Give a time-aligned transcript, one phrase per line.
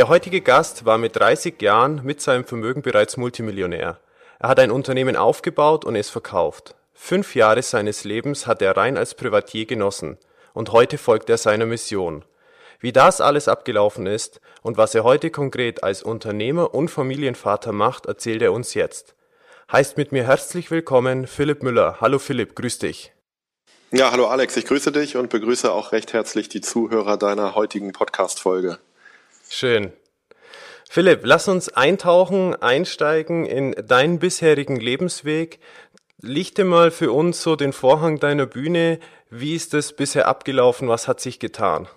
[0.00, 4.00] Der heutige Gast war mit 30 Jahren mit seinem Vermögen bereits Multimillionär.
[4.38, 6.74] Er hat ein Unternehmen aufgebaut und es verkauft.
[6.94, 10.16] Fünf Jahre seines Lebens hat er rein als Privatier genossen
[10.54, 12.24] und heute folgt er seiner Mission.
[12.78, 18.06] Wie das alles abgelaufen ist und was er heute konkret als Unternehmer und Familienvater macht,
[18.06, 19.14] erzählt er uns jetzt.
[19.70, 21.98] Heißt mit mir herzlich willkommen Philipp Müller.
[22.00, 23.12] Hallo Philipp, grüß dich.
[23.90, 27.92] Ja, hallo Alex, ich grüße dich und begrüße auch recht herzlich die Zuhörer deiner heutigen
[27.92, 28.78] Podcast-Folge.
[29.52, 29.92] Schön.
[30.88, 35.58] Philipp, lass uns eintauchen, einsteigen in deinen bisherigen Lebensweg.
[36.20, 39.00] Lichte mal für uns so den Vorhang deiner Bühne.
[39.28, 40.86] Wie ist es bisher abgelaufen?
[40.86, 41.88] Was hat sich getan?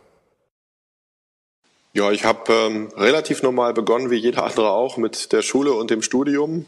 [1.94, 5.92] Ja, ich habe ähm, relativ normal begonnen, wie jeder andere auch, mit der Schule und
[5.92, 6.66] dem Studium.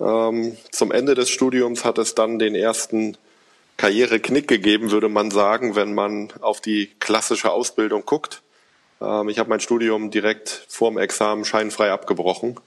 [0.00, 3.16] Ähm, zum Ende des Studiums hat es dann den ersten
[3.76, 8.42] Karriereknick gegeben, würde man sagen, wenn man auf die klassische Ausbildung guckt.
[9.00, 12.58] Ähm, ich habe mein Studium direkt vorm Examen scheinfrei abgebrochen.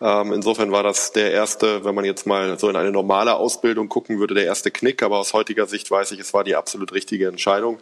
[0.00, 3.88] Ähm, insofern war das der erste, wenn man jetzt mal so in eine normale Ausbildung
[3.88, 5.02] gucken würde, der erste Knick.
[5.02, 7.78] Aber aus heutiger Sicht weiß ich, es war die absolut richtige Entscheidung.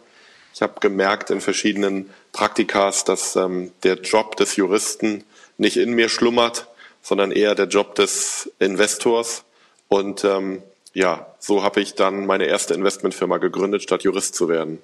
[0.53, 5.23] Ich habe gemerkt in verschiedenen Praktikas, dass ähm, der Job des Juristen
[5.57, 6.67] nicht in mir schlummert,
[7.01, 9.43] sondern eher der Job des Investors.
[9.87, 10.61] Und ähm,
[10.93, 14.81] ja, so habe ich dann meine erste Investmentfirma gegründet, statt Jurist zu werden.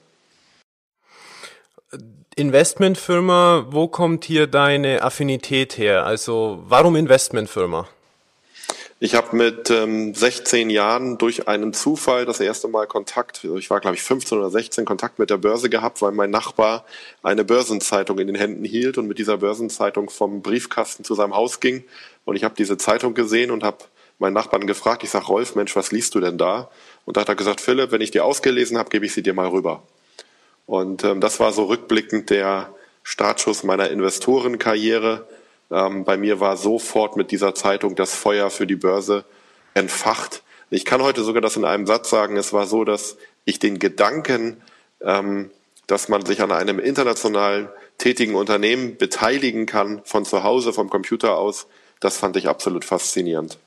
[2.37, 6.05] Investmentfirma, wo kommt hier deine Affinität her?
[6.05, 7.87] Also warum Investmentfirma?
[8.99, 13.79] Ich habe mit ähm, 16 Jahren durch einen Zufall das erste Mal Kontakt, ich war
[13.79, 16.83] glaube ich 15 oder 16, Kontakt mit der Börse gehabt, weil mein Nachbar
[17.23, 21.61] eine Börsenzeitung in den Händen hielt und mit dieser Börsenzeitung vom Briefkasten zu seinem Haus
[21.61, 21.85] ging.
[22.25, 23.77] Und ich habe diese Zeitung gesehen und habe
[24.19, 26.69] meinen Nachbarn gefragt, ich sage, Rolf, Mensch, was liest du denn da?
[27.05, 29.33] Und da hat er gesagt, Philipp, wenn ich die ausgelesen habe, gebe ich sie dir
[29.33, 29.83] mal rüber.
[30.65, 35.27] Und ähm, das war so rückblickend der Startschuss meiner Investorenkarriere.
[35.71, 39.25] Ähm, bei mir war sofort mit dieser Zeitung das Feuer für die Börse
[39.73, 40.43] entfacht.
[40.69, 42.37] Ich kann heute sogar das in einem Satz sagen.
[42.37, 44.61] Es war so, dass ich den Gedanken,
[45.01, 45.51] ähm,
[45.87, 51.37] dass man sich an einem international tätigen Unternehmen beteiligen kann, von zu Hause, vom Computer
[51.37, 51.67] aus,
[51.99, 53.57] das fand ich absolut faszinierend.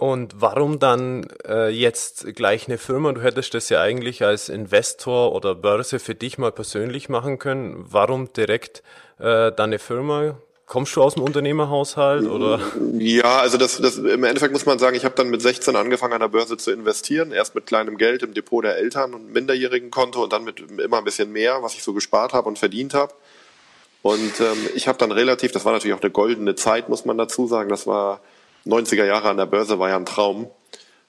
[0.00, 3.12] Und warum dann äh, jetzt gleich eine Firma?
[3.12, 7.84] Du hättest das ja eigentlich als Investor oder Börse für dich mal persönlich machen können.
[7.86, 8.82] Warum direkt
[9.18, 10.38] äh, deine Firma?
[10.64, 12.60] Kommst du aus dem Unternehmerhaushalt oder?
[12.98, 16.14] Ja, also das, das im Endeffekt muss man sagen, ich habe dann mit 16 angefangen
[16.14, 19.90] an der Börse zu investieren, erst mit kleinem Geld im Depot der Eltern und minderjährigen
[19.90, 22.94] Konto und dann mit immer ein bisschen mehr, was ich so gespart habe und verdient
[22.94, 23.12] habe.
[24.00, 27.18] Und ähm, ich habe dann relativ, das war natürlich auch eine goldene Zeit, muss man
[27.18, 27.68] dazu sagen.
[27.68, 28.22] Das war
[28.66, 30.50] 90er Jahre an der Börse war ja ein Traum.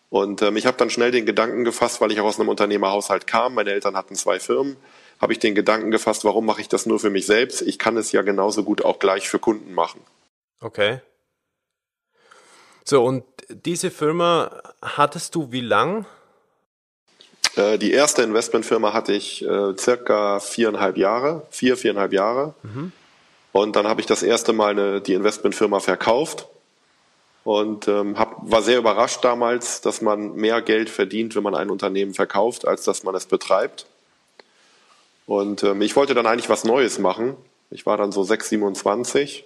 [0.09, 3.27] Und ähm, ich habe dann schnell den Gedanken gefasst, weil ich auch aus einem Unternehmerhaushalt
[3.27, 3.53] kam.
[3.53, 4.75] Meine Eltern hatten zwei Firmen.
[5.21, 7.61] Habe ich den Gedanken gefasst, warum mache ich das nur für mich selbst?
[7.61, 10.01] Ich kann es ja genauso gut auch gleich für Kunden machen.
[10.59, 10.99] Okay.
[12.83, 16.05] So, und diese Firma hattest du wie lang?
[17.55, 22.55] Äh, die erste Investmentfirma hatte ich äh, circa viereinhalb Jahre, vier, viereinhalb Jahre.
[22.63, 22.91] Mhm.
[23.53, 26.47] Und dann habe ich das erste Mal eine, die Investmentfirma verkauft
[27.43, 31.69] und ähm, hab, war sehr überrascht damals, dass man mehr Geld verdient, wenn man ein
[31.69, 33.87] Unternehmen verkauft, als dass man es betreibt.
[35.25, 37.35] Und ähm, ich wollte dann eigentlich was Neues machen.
[37.71, 39.45] Ich war dann so 6, 27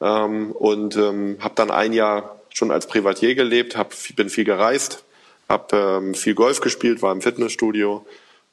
[0.00, 5.04] ähm, und ähm, habe dann ein Jahr schon als Privatier gelebt, hab, bin viel gereist,
[5.48, 8.04] habe ähm, viel Golf gespielt, war im Fitnessstudio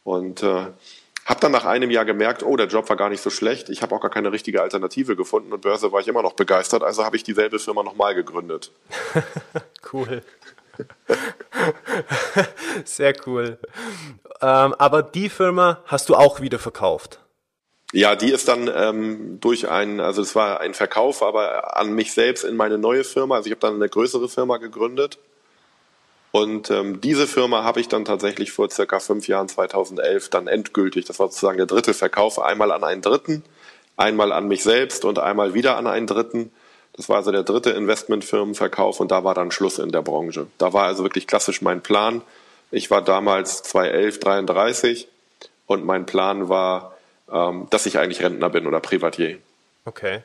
[0.04, 0.68] und äh,
[1.28, 3.70] habe dann nach einem Jahr gemerkt, oh, der Job war gar nicht so schlecht.
[3.70, 6.84] Ich habe auch gar keine richtige Alternative gefunden und Börse war ich immer noch begeistert.
[6.84, 8.72] Also habe ich dieselbe Firma nochmal gegründet.
[9.94, 10.24] cool.
[12.86, 13.60] Sehr cool.
[14.42, 17.20] Ähm, aber die Firma hast du auch wieder verkauft.
[17.92, 22.14] Ja, die ist dann ähm, durch einen, also es war ein Verkauf, aber an mich
[22.14, 23.36] selbst in meine neue Firma.
[23.36, 25.20] Also ich habe dann eine größere Firma gegründet
[26.38, 31.06] und ähm, diese Firma habe ich dann tatsächlich vor circa fünf Jahren, 2011, dann endgültig,
[31.06, 33.44] das war sozusagen der dritte Verkauf, einmal an einen Dritten,
[33.96, 36.52] einmal an mich selbst und einmal wieder an einen Dritten.
[36.94, 40.46] Das war also der dritte Investmentfirmenverkauf und da war dann Schluss in der Branche.
[40.60, 42.22] Da war also wirklich klassisch mein Plan.
[42.70, 45.08] Ich war damals 2011, 33
[45.66, 46.96] und mein Plan war,
[47.34, 49.40] ähm, dass ich eigentlich Rentner bin oder Privatier.
[49.86, 50.22] Okay.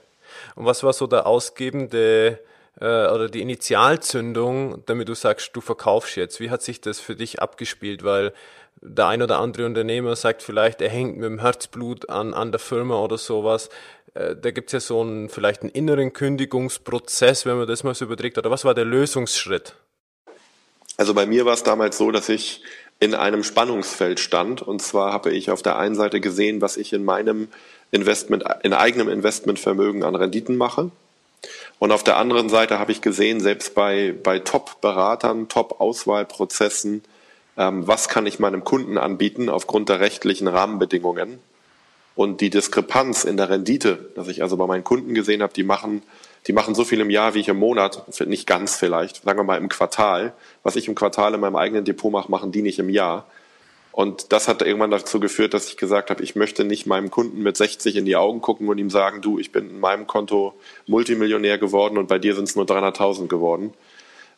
[0.56, 2.38] Und was war so der ausgebende
[2.82, 6.40] äh, oder die Initialzündung, damit du sagst, du verkaufst jetzt?
[6.40, 8.02] Wie hat sich das für dich abgespielt?
[8.02, 8.32] Weil
[8.81, 12.58] der ein oder andere Unternehmer sagt vielleicht, er hängt mit dem Herzblut an, an der
[12.58, 13.70] Firma oder sowas.
[14.14, 17.94] Äh, da gibt es ja so einen, vielleicht einen inneren Kündigungsprozess, wenn man das mal
[17.94, 18.37] so überträgt.
[18.37, 19.76] Oder was war der Lösungsschritt?
[20.96, 22.62] Also bei mir war es damals so, dass ich
[22.99, 24.61] in einem Spannungsfeld stand.
[24.61, 27.46] Und zwar habe ich auf der einen Seite gesehen, was ich in meinem
[27.93, 30.90] Investment, in eigenem Investmentvermögen an Renditen mache.
[31.82, 37.02] Und auf der anderen Seite habe ich gesehen, selbst bei, bei Top-Beratern, Top-Auswahlprozessen,
[37.56, 41.40] ähm, was kann ich meinem Kunden anbieten aufgrund der rechtlichen Rahmenbedingungen.
[42.14, 45.64] Und die Diskrepanz in der Rendite, dass ich also bei meinen Kunden gesehen habe, die
[45.64, 46.05] machen,
[46.46, 49.43] die machen so viel im Jahr wie ich im Monat, nicht ganz vielleicht, sagen wir
[49.43, 50.35] mal im Quartal.
[50.62, 53.26] Was ich im Quartal in meinem eigenen Depot mache, machen die nicht im Jahr.
[53.93, 57.43] Und das hat irgendwann dazu geführt, dass ich gesagt habe, ich möchte nicht meinem Kunden
[57.43, 60.55] mit 60 in die Augen gucken und ihm sagen, du, ich bin in meinem Konto
[60.87, 63.75] Multimillionär geworden und bei dir sind es nur 300.000 geworden.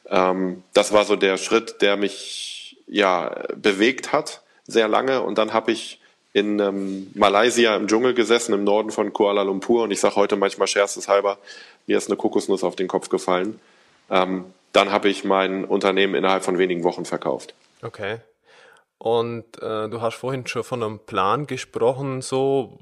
[0.08, 5.22] Ähm, das war so der Schritt, der mich ja bewegt hat, sehr lange.
[5.22, 6.00] Und dann habe ich
[6.32, 9.84] in ähm, Malaysia im Dschungel gesessen, im Norden von Kuala Lumpur.
[9.84, 11.38] Und ich sage heute manchmal scherzeshalber,
[11.86, 13.60] mir ist eine Kokosnuss auf den Kopf gefallen.
[14.10, 17.54] Ähm, dann habe ich mein Unternehmen innerhalb von wenigen Wochen verkauft.
[17.82, 18.16] Okay.
[18.98, 22.22] Und äh, du hast vorhin schon von einem Plan gesprochen.
[22.22, 22.78] So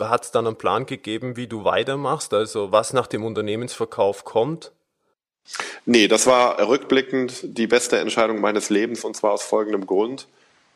[0.00, 4.72] hat es dann einen Plan gegeben, wie du weitermachst, also was nach dem Unternehmensverkauf kommt?
[5.86, 10.26] Nee, das war rückblickend die beste Entscheidung meines Lebens und zwar aus folgendem Grund.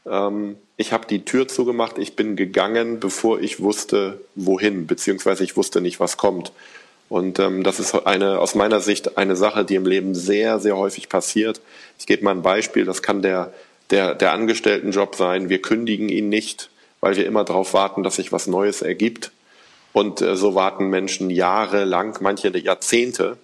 [0.06, 5.56] Ähm, ich habe die Tür zugemacht, ich bin gegangen, bevor ich wusste, wohin, beziehungsweise ich
[5.56, 6.52] wusste nicht, was kommt.
[7.08, 10.76] Und ähm, das ist eine aus meiner Sicht eine Sache, die im Leben sehr, sehr
[10.76, 11.60] häufig passiert.
[11.98, 13.52] Ich gebe mal ein Beispiel, das kann der
[13.90, 15.48] der, der Angestelltenjob sein.
[15.48, 19.32] Wir kündigen ihn nicht, weil wir immer darauf warten, dass sich was Neues ergibt.
[19.92, 23.38] Und äh, so warten Menschen jahrelang, manche Jahrzehnte.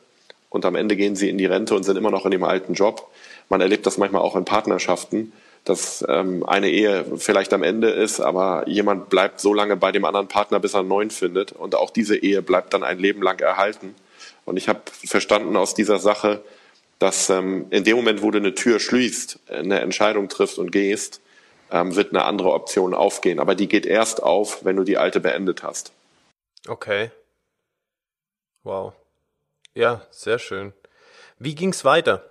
[0.50, 2.74] Und am Ende gehen sie in die Rente und sind immer noch in dem alten
[2.74, 3.10] Job.
[3.48, 5.32] Man erlebt das manchmal auch in Partnerschaften,
[5.64, 10.04] dass ähm, eine Ehe vielleicht am Ende ist, aber jemand bleibt so lange bei dem
[10.04, 11.52] anderen Partner, bis er einen neuen findet.
[11.52, 13.94] Und auch diese Ehe bleibt dann ein Leben lang erhalten.
[14.44, 16.42] Und ich habe verstanden aus dieser Sache,
[17.02, 21.20] dass ähm, in dem Moment, wo du eine Tür schließt, eine Entscheidung triffst und gehst,
[21.72, 23.40] ähm, wird eine andere Option aufgehen.
[23.40, 25.90] Aber die geht erst auf, wenn du die alte beendet hast.
[26.68, 27.10] Okay.
[28.62, 28.92] Wow.
[29.74, 30.72] Ja, sehr schön.
[31.40, 32.24] Wie ging's weiter?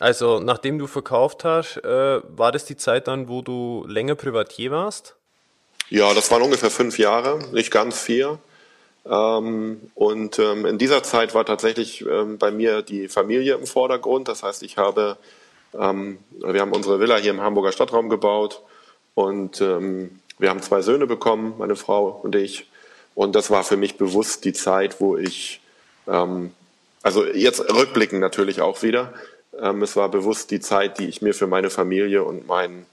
[0.00, 4.70] Also, nachdem du verkauft hast, äh, war das die Zeit dann, wo du länger Privatier
[4.70, 5.14] warst?
[5.88, 8.38] Ja, das waren ungefähr fünf Jahre, nicht ganz vier.
[9.06, 14.28] Ähm, und ähm, in dieser Zeit war tatsächlich ähm, bei mir die Familie im Vordergrund.
[14.28, 15.16] Das heißt, ich habe,
[15.72, 18.62] wir haben unsere Villa hier im Hamburger Stadtraum gebaut
[19.16, 22.70] und wir haben zwei Söhne bekommen, meine Frau und ich.
[23.16, 25.60] Und das war für mich bewusst die Zeit, wo ich,
[26.06, 29.14] also jetzt rückblickend natürlich auch wieder,
[29.82, 32.86] es war bewusst die Zeit, die ich mir für meine Familie und mein,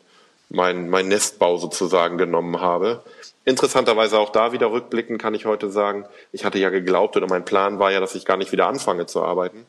[0.52, 3.04] mein, mein Nestbau sozusagen genommen habe.
[3.46, 7.46] Interessanterweise auch da wieder rückblicken kann ich heute sagen, ich hatte ja geglaubt oder mein
[7.46, 9.66] Plan war ja, dass ich gar nicht wieder anfange zu arbeiten.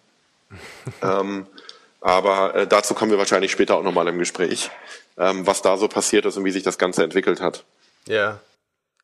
[1.02, 1.46] ähm,
[2.00, 4.70] aber äh, dazu kommen wir wahrscheinlich später auch nochmal im Gespräch,
[5.16, 7.64] ähm, was da so passiert ist und wie sich das Ganze entwickelt hat.
[8.06, 8.40] Ja,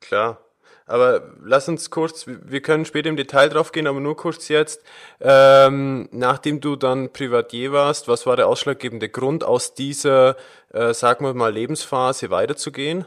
[0.00, 0.38] klar.
[0.88, 4.82] Aber lass uns kurz, wir können später im Detail drauf gehen, aber nur kurz jetzt.
[5.20, 10.36] Ähm, nachdem du dann Privatier warst, was war der ausschlaggebende Grund, aus dieser,
[10.72, 13.04] äh, sagen wir mal, Lebensphase weiterzugehen?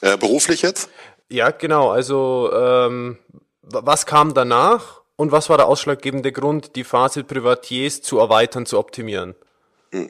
[0.00, 0.88] Äh, beruflich jetzt?
[1.28, 1.90] Ja, genau.
[1.90, 3.18] Also ähm,
[3.62, 8.78] was kam danach und was war der ausschlaggebende Grund, die Phase Privatiers zu erweitern, zu
[8.78, 9.34] optimieren?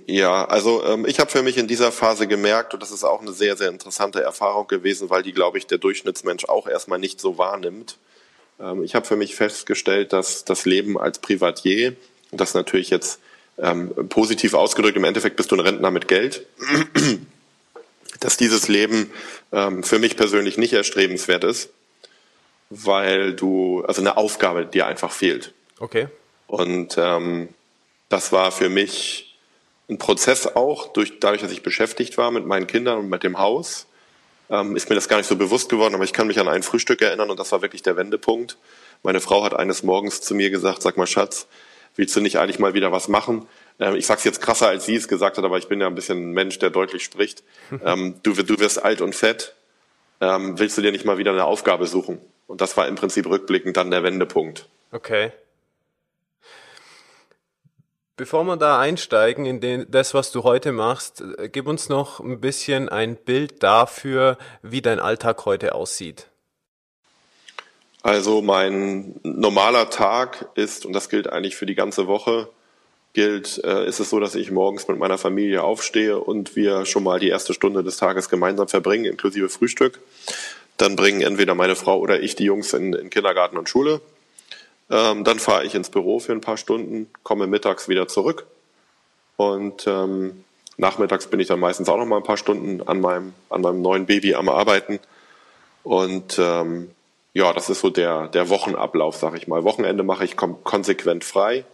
[0.07, 3.23] Ja, also ähm, ich habe für mich in dieser Phase gemerkt, und das ist auch
[3.23, 7.19] eine sehr, sehr interessante Erfahrung gewesen, weil die, glaube ich, der Durchschnittsmensch auch erstmal nicht
[7.19, 7.97] so wahrnimmt.
[8.61, 11.97] Ähm, ich habe für mich festgestellt, dass das Leben als Privatier,
[12.31, 13.21] das natürlich jetzt
[13.59, 16.47] ähm, positiv ausgedrückt, im Endeffekt bist du ein Rentner mit Geld,
[18.21, 19.11] dass dieses Leben
[19.51, 21.71] ähm, für mich persönlich nicht erstrebenswert ist,
[22.69, 25.55] weil du, also eine Aufgabe dir einfach fehlt.
[25.79, 26.09] Okay.
[26.49, 27.49] Und ähm,
[28.11, 29.30] das war für mich
[29.91, 33.39] ein Prozess auch, durch, dadurch, dass ich beschäftigt war mit meinen Kindern und mit dem
[33.39, 33.87] Haus,
[34.49, 36.63] ähm, ist mir das gar nicht so bewusst geworden, aber ich kann mich an ein
[36.63, 38.57] Frühstück erinnern und das war wirklich der Wendepunkt.
[39.03, 41.47] Meine Frau hat eines Morgens zu mir gesagt, sag mal Schatz,
[41.97, 43.47] willst du nicht eigentlich mal wieder was machen?
[43.79, 45.87] Ähm, ich sage es jetzt krasser, als sie es gesagt hat, aber ich bin ja
[45.87, 47.43] ein bisschen ein Mensch, der deutlich spricht.
[47.85, 49.55] Ähm, du, du wirst alt und fett.
[50.21, 52.21] Ähm, willst du dir nicht mal wieder eine Aufgabe suchen?
[52.47, 54.69] Und das war im Prinzip rückblickend dann der Wendepunkt.
[54.93, 55.33] Okay.
[58.21, 62.21] Bevor wir da einsteigen in den, das, was du heute machst, äh, gib uns noch
[62.21, 66.27] ein bisschen ein Bild dafür, wie dein Alltag heute aussieht.
[68.03, 72.50] Also mein normaler Tag ist, und das gilt eigentlich für die ganze Woche,
[73.15, 77.05] gilt, äh, ist es so, dass ich morgens mit meiner Familie aufstehe und wir schon
[77.05, 79.99] mal die erste Stunde des Tages gemeinsam verbringen, inklusive Frühstück.
[80.77, 84.03] Dann bringen entweder meine Frau oder ich die Jungs in, in Kindergarten und Schule.
[84.91, 88.47] Ähm, dann fahre ich ins Büro für ein paar Stunden, komme mittags wieder zurück
[89.37, 90.45] und ähm,
[90.77, 93.83] nachmittags bin ich dann meistens auch noch mal ein paar Stunden an meinem, an meinem
[93.83, 94.99] neuen Baby am Arbeiten.
[95.85, 96.91] Und ähm,
[97.33, 99.65] ja, das ist so der, der Wochenablauf, sag ich mal.
[99.65, 101.65] Wochenende mache ich konsequent frei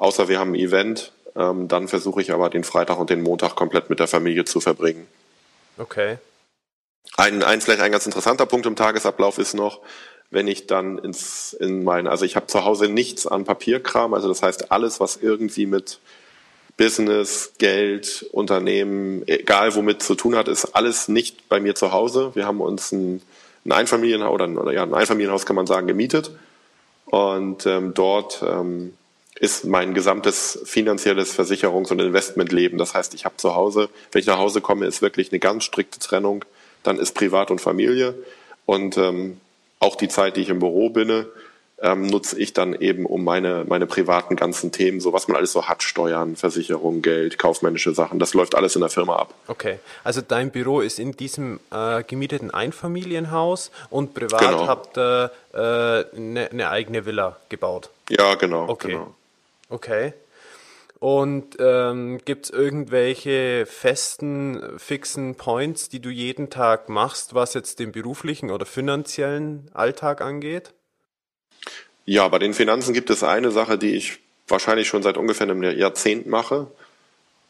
[0.00, 1.12] außer wir haben ein Event.
[1.36, 4.60] Ähm, dann versuche ich aber den Freitag und den Montag komplett mit der Familie zu
[4.60, 5.06] verbringen.
[5.78, 6.18] Okay.
[7.16, 9.80] Ein, ein vielleicht ein ganz interessanter Punkt im Tagesablauf ist noch,
[10.30, 14.28] wenn ich dann ins in mein, also ich habe zu Hause nichts an Papierkram, also
[14.28, 15.98] das heißt alles, was irgendwie mit
[16.76, 22.30] Business, Geld, Unternehmen, egal womit zu tun hat, ist alles nicht bei mir zu Hause.
[22.34, 23.20] Wir haben uns ein,
[23.66, 26.30] ein Einfamilienhaus oder, oder ja ein Einfamilienhaus kann man sagen gemietet
[27.06, 28.94] und ähm, dort ähm,
[29.40, 32.78] ist mein gesamtes finanzielles Versicherungs- und Investmentleben.
[32.78, 35.64] Das heißt, ich habe zu Hause, wenn ich nach Hause komme, ist wirklich eine ganz
[35.64, 36.44] strikte Trennung.
[36.82, 38.14] Dann ist Privat und Familie.
[38.66, 39.40] Und ähm,
[39.80, 41.26] auch die Zeit, die ich im Büro bin,
[41.82, 45.52] ähm, nutze ich dann eben um meine, meine privaten ganzen Themen, so was man alles
[45.52, 49.34] so hat, Steuern, Versicherung, Geld, kaufmännische Sachen, das läuft alles in der Firma ab.
[49.48, 54.66] Okay, also dein Büro ist in diesem äh, gemieteten Einfamilienhaus und privat genau.
[54.66, 55.58] habt ihr äh,
[56.16, 57.88] eine, eine eigene Villa gebaut.
[58.10, 58.68] Ja, genau.
[58.68, 58.88] Okay.
[58.88, 59.14] Genau.
[59.70, 60.12] Okay.
[61.00, 67.78] Und ähm, gibt es irgendwelche festen, fixen Points, die du jeden Tag machst, was jetzt
[67.78, 70.74] den beruflichen oder finanziellen Alltag angeht?
[72.04, 75.62] Ja, bei den Finanzen gibt es eine Sache, die ich wahrscheinlich schon seit ungefähr einem
[75.62, 76.66] Jahrzehnt mache.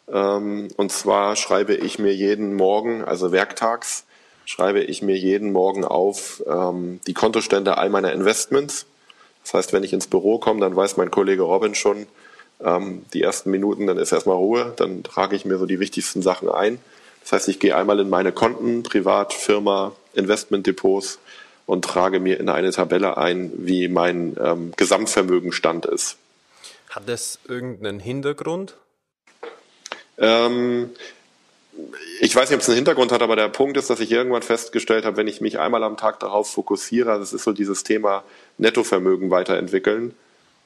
[0.09, 4.04] Ähm, und zwar schreibe ich mir jeden Morgen, also werktags,
[4.45, 8.87] schreibe ich mir jeden Morgen auf ähm, die Kontostände all meiner Investments
[9.42, 12.07] das heißt, wenn ich ins Büro komme, dann weiß mein Kollege Robin schon,
[12.64, 16.22] ähm, die ersten Minuten, dann ist erstmal Ruhe, dann trage ich mir so die wichtigsten
[16.22, 16.78] Sachen ein.
[17.22, 21.18] Das heißt, ich gehe einmal in meine Konten, Privat, Firma, Investmentdepots
[21.66, 26.16] und trage mir in eine Tabelle ein, wie mein ähm, Gesamtvermögenstand ist.
[26.88, 28.74] Hat das irgendeinen Hintergrund?
[30.18, 30.90] Ähm,
[32.20, 34.42] ich weiß nicht, ob es einen Hintergrund hat, aber der Punkt ist, dass ich irgendwann
[34.42, 38.24] festgestellt habe, wenn ich mich einmal am Tag darauf fokussiere, das ist so dieses Thema
[38.58, 40.14] Nettovermögen weiterentwickeln,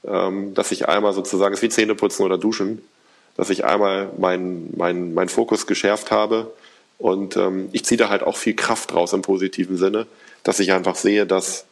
[0.07, 2.83] dass ich einmal sozusagen, es ist wie Zähneputzen oder Duschen,
[3.37, 6.53] dass ich einmal meinen mein, mein Fokus geschärft habe
[6.99, 10.07] und ähm, ich ziehe da halt auch viel Kraft raus im positiven Sinne,
[10.43, 11.67] dass ich einfach sehe, dass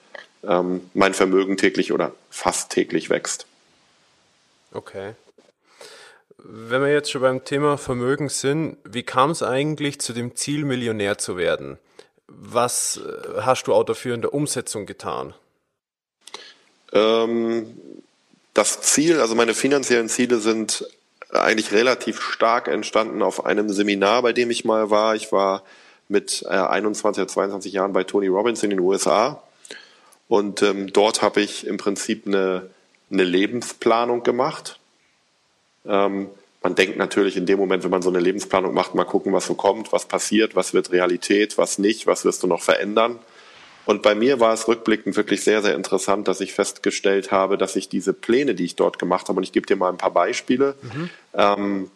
[0.44, 3.46] ähm, mein Vermögen täglich oder fast täglich wächst.
[4.72, 5.14] Okay.
[6.38, 10.64] Wenn wir jetzt schon beim Thema Vermögen sind, wie kam es eigentlich zu dem Ziel,
[10.64, 11.78] Millionär zu werden?
[12.26, 15.34] Was äh, hast du auch dafür in der Umsetzung getan?
[16.92, 17.74] Ähm,
[18.54, 20.86] das Ziel, also meine finanziellen Ziele sind
[21.30, 25.14] eigentlich relativ stark entstanden auf einem Seminar, bei dem ich mal war.
[25.14, 25.62] Ich war
[26.08, 29.42] mit 21 oder 22 Jahren bei Tony Robbins in den USA
[30.28, 32.68] und ähm, dort habe ich im Prinzip eine,
[33.10, 34.78] eine Lebensplanung gemacht
[35.86, 36.28] ähm,
[36.62, 39.46] man denkt natürlich in dem Moment, wenn man so eine Lebensplanung macht, mal gucken, was
[39.46, 43.18] so kommt, was passiert, was wird Realität, was nicht, was wirst du noch verändern.
[43.84, 47.76] Und bei mir war es rückblickend wirklich sehr, sehr interessant, dass ich festgestellt habe, dass
[47.76, 50.12] ich diese Pläne, die ich dort gemacht habe, und ich gebe dir mal ein paar
[50.12, 51.10] Beispiele, mhm.
[51.34, 51.90] ähm,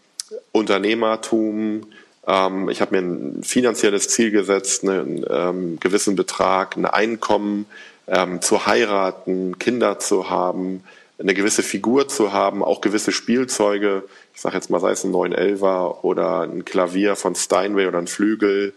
[0.53, 1.87] Unternehmertum,
[2.27, 7.67] ähm, ich habe mir ein finanzielles Ziel gesetzt, einen ähm, gewissen Betrag, ein Einkommen,
[8.09, 10.83] ähm, zu heiraten, Kinder zu haben,
[11.19, 15.13] eine gewisse Figur zu haben, auch gewisse Spielzeuge, ich sage jetzt mal, sei es ein
[15.13, 18.75] 911er oder ein Klavier von Steinway oder ein Flügel,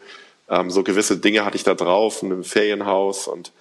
[0.49, 3.51] ähm, so gewisse Dinge hatte ich da drauf, ein Ferienhaus und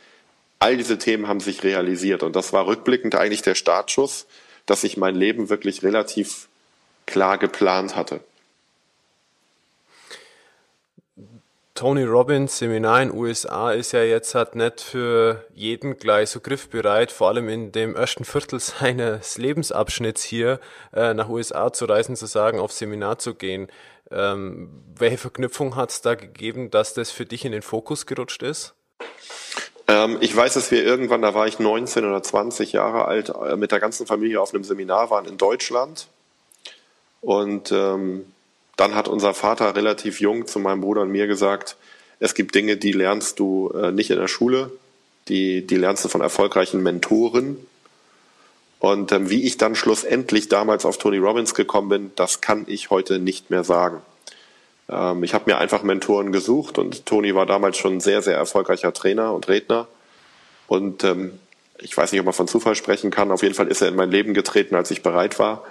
[0.58, 4.26] all diese Themen haben sich realisiert und das war rückblickend eigentlich der Startschuss,
[4.66, 6.48] dass ich mein Leben wirklich relativ
[7.06, 8.20] klar geplant hatte.
[11.78, 17.12] Tony Robbins Seminar in USA ist ja jetzt halt nicht für jeden gleich so griffbereit,
[17.12, 20.58] vor allem in dem ersten Viertel seines Lebensabschnitts hier
[20.92, 23.68] äh, nach USA zu reisen, zu sagen, auf Seminar zu gehen.
[24.10, 28.42] Ähm, welche Verknüpfung hat es da gegeben, dass das für dich in den Fokus gerutscht
[28.42, 28.74] ist?
[29.86, 33.54] Ähm, ich weiß, dass wir irgendwann, da war ich 19 oder 20 Jahre alt, äh,
[33.54, 36.08] mit der ganzen Familie auf einem Seminar waren in Deutschland.
[37.20, 38.26] Und ähm,
[38.78, 41.76] dann hat unser Vater relativ jung zu meinem Bruder und mir gesagt,
[42.20, 44.70] es gibt Dinge, die lernst du äh, nicht in der Schule,
[45.26, 47.58] die, die lernst du von erfolgreichen Mentoren.
[48.78, 52.90] Und ähm, wie ich dann schlussendlich damals auf Tony Robbins gekommen bin, das kann ich
[52.90, 54.00] heute nicht mehr sagen.
[54.88, 58.36] Ähm, ich habe mir einfach Mentoren gesucht und Tony war damals schon ein sehr, sehr
[58.36, 59.88] erfolgreicher Trainer und Redner.
[60.68, 61.40] Und ähm,
[61.80, 63.32] ich weiß nicht, ob man von Zufall sprechen kann.
[63.32, 65.64] Auf jeden Fall ist er in mein Leben getreten, als ich bereit war.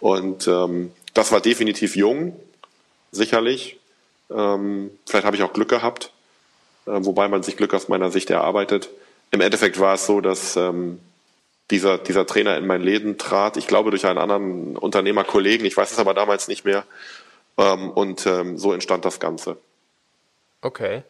[0.00, 2.38] Und ähm, das war definitiv jung,
[3.10, 3.78] sicherlich.
[4.30, 6.12] Ähm, vielleicht habe ich auch Glück gehabt,
[6.86, 8.90] äh, wobei man sich Glück aus meiner Sicht erarbeitet.
[9.30, 11.00] Im Endeffekt war es so, dass ähm,
[11.70, 13.56] dieser, dieser Trainer in mein Leben trat.
[13.56, 16.84] Ich glaube durch einen anderen Unternehmerkollegen, ich weiß es aber damals nicht mehr.
[17.58, 19.56] Ähm, und ähm, so entstand das Ganze.
[20.60, 21.02] Okay.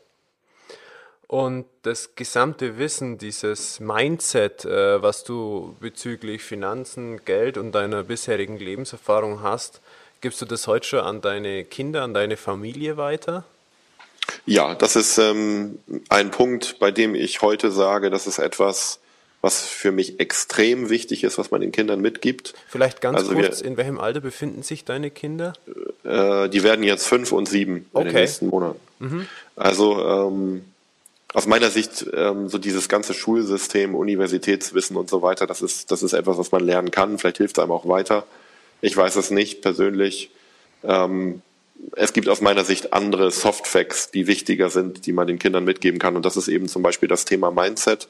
[1.32, 8.58] Und das gesamte Wissen, dieses Mindset, äh, was du bezüglich Finanzen, Geld und deiner bisherigen
[8.58, 9.80] Lebenserfahrung hast,
[10.20, 13.44] gibst du das heute schon an deine Kinder, an deine Familie weiter?
[14.44, 15.78] Ja, das ist ähm,
[16.10, 19.00] ein Punkt, bei dem ich heute sage, das ist etwas,
[19.40, 22.52] was für mich extrem wichtig ist, was man den Kindern mitgibt.
[22.68, 25.54] Vielleicht ganz also kurz, wir, in welchem Alter befinden sich deine Kinder?
[26.04, 28.02] Äh, die werden jetzt fünf und sieben okay.
[28.02, 28.80] in den nächsten Monaten.
[28.98, 29.26] Mhm.
[29.56, 30.64] Also ähm,
[31.34, 36.02] aus meiner Sicht ähm, so dieses ganze Schulsystem, Universitätswissen und so weiter, das ist, das
[36.02, 37.18] ist etwas, was man lernen kann.
[37.18, 38.24] Vielleicht hilft es einem auch weiter.
[38.80, 40.30] Ich weiß es nicht persönlich.
[40.84, 41.40] Ähm,
[41.96, 45.98] es gibt aus meiner Sicht andere Softfacts, die wichtiger sind, die man den Kindern mitgeben
[45.98, 46.16] kann.
[46.16, 48.08] Und das ist eben zum Beispiel das Thema Mindset.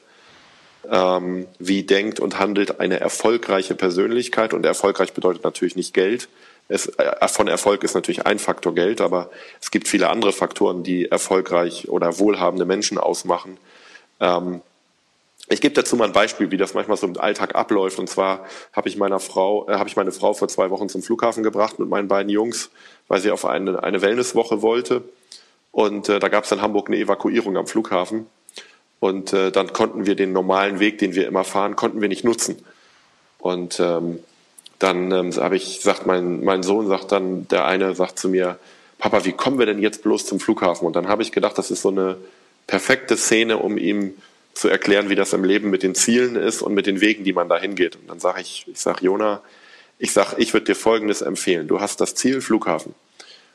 [0.91, 4.53] Ähm, wie denkt und handelt eine erfolgreiche Persönlichkeit?
[4.53, 6.27] Und erfolgreich bedeutet natürlich nicht Geld,
[6.67, 9.29] es, äh, von Erfolg ist natürlich ein Faktor Geld, aber
[9.61, 13.57] es gibt viele andere Faktoren, die erfolgreich oder wohlhabende Menschen ausmachen.
[14.19, 14.61] Ähm,
[15.49, 17.99] ich gebe dazu mal ein Beispiel, wie das manchmal so im Alltag abläuft.
[17.99, 21.03] Und zwar habe ich meiner Frau, äh, habe ich meine Frau vor zwei Wochen zum
[21.03, 22.69] Flughafen gebracht mit meinen beiden Jungs,
[23.07, 25.03] weil sie auf eine, eine Wellnesswoche wollte.
[25.71, 28.27] Und äh, da gab es in Hamburg eine Evakuierung am Flughafen.
[28.99, 32.23] Und äh, dann konnten wir den normalen Weg, den wir immer fahren, konnten wir nicht
[32.23, 32.63] nutzen.
[33.39, 34.19] Und ähm,
[34.83, 38.59] dann ähm, habe ich, sagt mein, mein Sohn, sagt dann, der eine sagt zu mir,
[38.99, 40.85] Papa, wie kommen wir denn jetzt bloß zum Flughafen?
[40.85, 42.17] Und dann habe ich gedacht, das ist so eine
[42.67, 44.13] perfekte Szene, um ihm
[44.53, 47.33] zu erklären, wie das im Leben mit den Zielen ist und mit den Wegen, die
[47.33, 47.95] man da hingeht.
[47.95, 49.41] Und dann sage ich, ich sage, Jona,
[49.99, 51.67] ich sage, ich würde dir Folgendes empfehlen.
[51.67, 52.93] Du hast das Ziel Flughafen.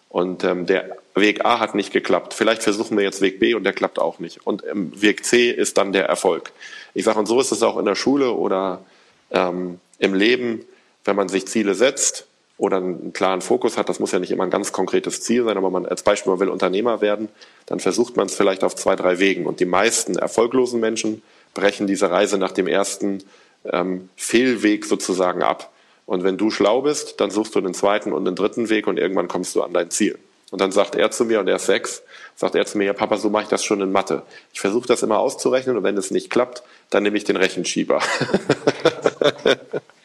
[0.08, 2.32] Und ähm, der Weg A hat nicht geklappt.
[2.32, 4.46] Vielleicht versuchen wir jetzt Weg B und der klappt auch nicht.
[4.46, 6.52] Und ähm, Weg C ist dann der Erfolg.
[6.94, 8.84] Ich sage, und so ist es auch in der Schule oder
[9.30, 10.64] ähm, im Leben
[11.08, 12.26] wenn man sich Ziele setzt
[12.58, 15.56] oder einen klaren Fokus hat, das muss ja nicht immer ein ganz konkretes Ziel sein,
[15.56, 17.28] aber man als Beispiel, man will Unternehmer werden,
[17.66, 19.46] dann versucht man es vielleicht auf zwei, drei Wegen.
[19.46, 21.22] Und die meisten erfolglosen Menschen
[21.54, 23.24] brechen diese Reise nach dem ersten
[23.64, 25.72] ähm, Fehlweg sozusagen ab.
[26.04, 28.98] Und wenn du schlau bist, dann suchst du den zweiten und den dritten Weg und
[28.98, 30.18] irgendwann kommst du an dein Ziel.
[30.50, 32.02] Und dann sagt er zu mir, und er ist sechs,
[32.36, 34.22] sagt er zu mir, ja Papa, so mache ich das schon in Mathe.
[34.52, 38.00] Ich versuche das immer auszurechnen und wenn es nicht klappt, dann nehme ich den Rechenschieber.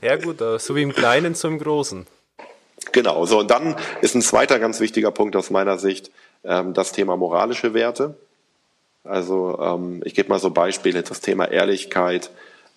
[0.00, 2.06] Ja gut, so wie im Kleinen, im Großen.
[2.92, 6.10] Genau, so und dann ist ein zweiter ganz wichtiger Punkt aus meiner Sicht
[6.44, 8.16] ähm, das Thema moralische Werte.
[9.04, 12.30] Also ähm, ich gebe mal so Beispiele, das Thema Ehrlichkeit,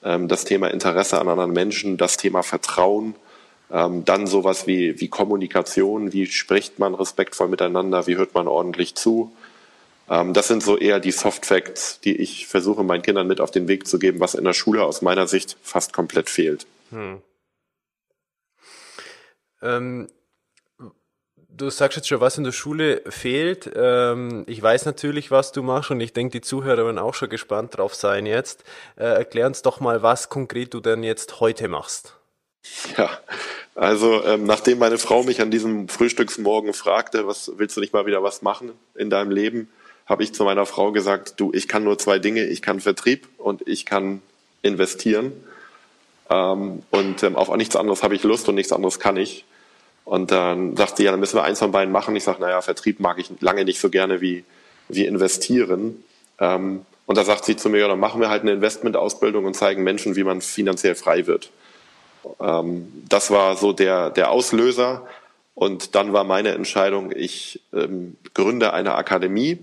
[0.03, 3.15] ähm, das Thema Interesse an anderen Menschen, das Thema Vertrauen,
[3.71, 8.95] ähm, dann sowas wie, wie Kommunikation, wie spricht man respektvoll miteinander, wie hört man ordentlich
[8.95, 9.31] zu.
[10.09, 13.51] Ähm, das sind so eher die Soft Facts, die ich versuche meinen Kindern mit auf
[13.51, 16.65] den Weg zu geben, was in der Schule aus meiner Sicht fast komplett fehlt.
[16.91, 17.21] Hm.
[19.61, 20.09] Ähm,
[21.49, 23.71] du sagst jetzt schon, was in der Schule fehlt.
[23.75, 27.29] Ähm, ich weiß natürlich, was du machst und ich denke, die Zuhörer werden auch schon
[27.29, 28.63] gespannt drauf sein jetzt.
[28.95, 32.15] Äh, erklär uns doch mal, was konkret du denn jetzt heute machst.
[32.97, 33.09] Ja,
[33.75, 38.05] also ähm, nachdem meine Frau mich an diesem Frühstücksmorgen fragte, was willst du nicht mal
[38.05, 39.69] wieder was machen in deinem Leben,
[40.05, 43.27] habe ich zu meiner Frau gesagt, du, ich kann nur zwei Dinge, ich kann Vertrieb
[43.37, 44.21] und ich kann
[44.61, 45.33] investieren.
[46.33, 49.45] Ähm, und ähm, auf nichts anderes habe ich Lust und nichts anderes kann ich.
[50.05, 52.15] Und dann sagt sie, ja, dann müssen wir eins von beiden machen.
[52.15, 54.43] Ich sage, naja, Vertrieb mag ich lange nicht so gerne wie,
[54.89, 56.03] wie investieren.
[56.39, 59.53] Ähm, und da sagt sie zu mir, ja, dann machen wir halt eine Investmentausbildung und
[59.55, 61.51] zeigen Menschen, wie man finanziell frei wird.
[62.39, 65.05] Ähm, das war so der, der Auslöser.
[65.55, 69.59] Und dann war meine Entscheidung, ich ähm, gründe eine Akademie,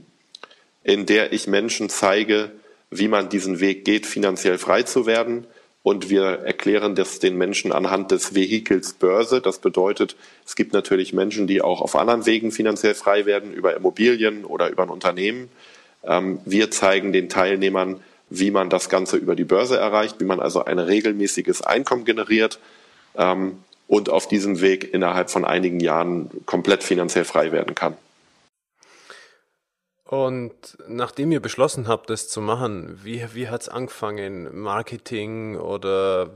[0.84, 2.52] in der ich Menschen zeige,
[2.90, 5.46] wie man diesen Weg geht, finanziell frei zu werden
[5.82, 9.40] und wir erklären das den Menschen anhand des Vehikels Börse.
[9.40, 13.74] Das bedeutet, es gibt natürlich Menschen, die auch auf anderen Wegen finanziell frei werden, über
[13.74, 15.48] Immobilien oder über ein Unternehmen.
[16.04, 20.40] Ähm, wir zeigen den Teilnehmern, wie man das Ganze über die Börse erreicht, wie man
[20.40, 22.60] also ein regelmäßiges Einkommen generiert
[23.16, 27.96] ähm, und auf diesem Weg innerhalb von einigen Jahren komplett finanziell frei werden kann.
[30.10, 34.60] Und nachdem ihr beschlossen habt, das zu machen, wie, wie hat es angefangen?
[34.60, 36.30] Marketing oder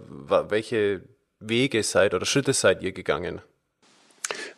[0.49, 1.01] welche
[1.41, 3.43] Wege seid oder Schritte seid ihr gegangen?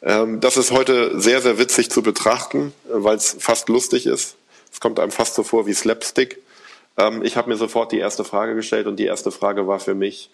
[0.02, 4.36] Ähm, das ist heute sehr, sehr witzig zu betrachten, weil es fast lustig ist.
[4.70, 6.42] Es kommt einem fast so vor wie Slapstick.
[6.98, 9.94] Ähm, ich habe mir sofort die erste Frage gestellt und die erste Frage war für
[9.94, 10.28] mich,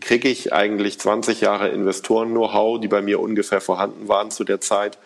[0.00, 4.98] kriege ich eigentlich 20 Jahre Investoren-Know-how, die bei mir ungefähr vorhanden waren zu der Zeit,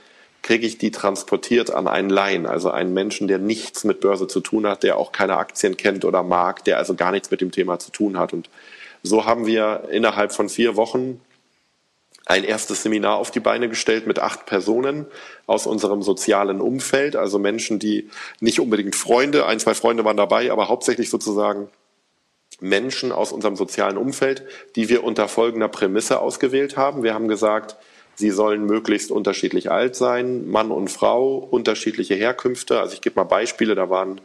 [0.45, 4.41] kriege ich die transportiert an einen Laien, also einen Menschen, der nichts mit Börse zu
[4.41, 7.51] tun hat, der auch keine Aktien kennt oder mag, der also gar nichts mit dem
[7.51, 8.35] Thema zu tun hat.
[8.35, 8.51] Und
[9.03, 11.23] so haben wir innerhalb von vier Wochen
[12.27, 15.07] ein erstes Seminar auf die Beine gestellt mit acht Personen
[15.47, 20.53] aus unserem sozialen Umfeld, also Menschen, die nicht unbedingt Freunde, ein, zwei Freunde waren dabei,
[20.53, 21.69] aber hauptsächlich sozusagen
[22.61, 24.45] Menschen aus unserem sozialen Umfeld,
[24.77, 27.03] die wir unter folgender Prämisse ausgewählt haben.
[27.03, 27.77] Wir haben gesagt,
[28.15, 32.81] sie sollen möglichst unterschiedlich alt sein, Mann und Frau, unterschiedliche Herkünfte.
[32.81, 34.21] Also ich gebe mal Beispiele, da waren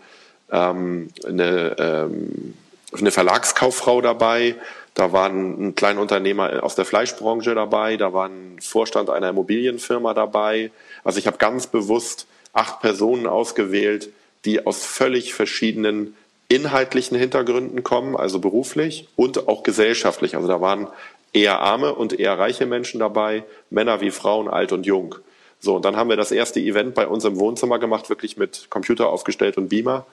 [0.52, 2.54] ähm, eine, ähm,
[2.98, 4.56] eine Verlagskauffrau dabei,
[4.96, 10.14] da war ein kleiner Unternehmer aus der Fleischbranche dabei, da war ein Vorstand einer Immobilienfirma
[10.14, 10.72] dabei.
[11.04, 14.10] Also ich habe ganz bewusst acht Personen ausgewählt,
[14.46, 16.16] die aus völlig verschiedenen
[16.50, 20.36] inhaltlichen Hintergründen kommen, also beruflich und auch gesellschaftlich.
[20.36, 20.88] Also da waren
[21.34, 25.16] eher arme und eher reiche Menschen dabei, Männer wie Frauen, alt und jung.
[25.60, 28.68] So, und dann haben wir das erste Event bei uns im Wohnzimmer gemacht, wirklich mit
[28.70, 30.06] Computer aufgestellt und Beamer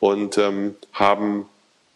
[0.00, 1.48] und ähm, haben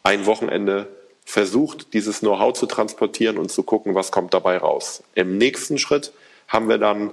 [0.02, 0.88] ein Wochenende
[1.24, 5.02] versucht, dieses Know-how zu transportieren und zu gucken, was kommt dabei raus.
[5.14, 6.12] Im nächsten Schritt
[6.48, 7.12] haben wir dann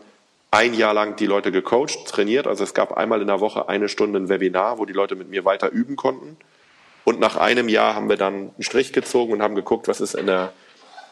[0.51, 2.47] ein Jahr lang die Leute gecoacht, trainiert.
[2.47, 5.29] Also es gab einmal in der Woche eine Stunde ein Webinar, wo die Leute mit
[5.29, 6.37] mir weiter üben konnten.
[7.03, 10.15] Und nach einem Jahr haben wir dann einen Strich gezogen und haben geguckt, was ist
[10.15, 10.53] in, der,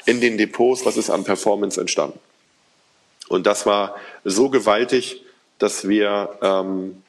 [0.05, 2.19] in den Depots, was ist an Performance entstanden.
[3.29, 5.23] Und das war so gewaltig,
[5.59, 7.01] dass wir ähm,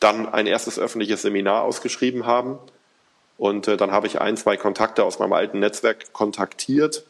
[0.00, 2.58] dann ein erstes öffentliches Seminar ausgeschrieben haben.
[3.38, 7.04] Und äh, dann habe ich ein, zwei Kontakte aus meinem alten Netzwerk kontaktiert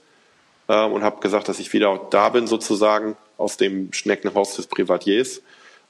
[0.69, 5.43] äh, und habe gesagt, dass ich wieder da bin, sozusagen aus dem Schneckenhaus des Privatiers.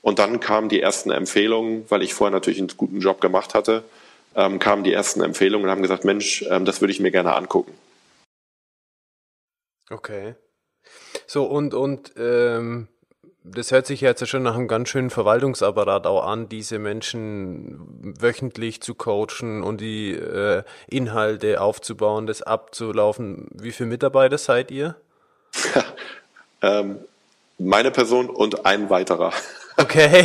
[0.03, 3.85] Und dann kamen die ersten Empfehlungen, weil ich vorher natürlich einen guten Job gemacht hatte,
[4.35, 7.35] ähm, kamen die ersten Empfehlungen und haben gesagt, Mensch, ähm, das würde ich mir gerne
[7.35, 7.73] angucken.
[9.91, 10.35] Okay.
[11.27, 12.89] So, und, und ähm,
[13.49, 18.81] das hört sich jetzt schon nach einem ganz schönen Verwaltungsapparat auch an, diese Menschen wöchentlich
[18.81, 23.49] zu coachen und die äh, Inhalte aufzubauen, das abzulaufen.
[23.53, 24.97] Wie viele Mitarbeiter seid ihr?
[26.63, 26.99] ähm,
[27.59, 29.33] meine Person und ein weiterer.
[29.79, 30.25] Okay.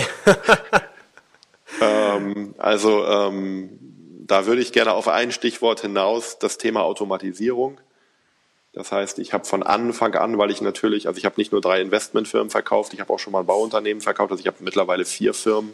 [1.81, 3.77] ähm, also ähm,
[4.25, 7.81] da würde ich gerne auf ein Stichwort hinaus, das Thema Automatisierung.
[8.73, 11.59] Das heißt, ich habe von Anfang an, weil ich natürlich, also ich habe nicht nur
[11.59, 15.03] drei Investmentfirmen verkauft, ich habe auch schon mal ein Bauunternehmen verkauft, also ich habe mittlerweile
[15.03, 15.73] vier Firmen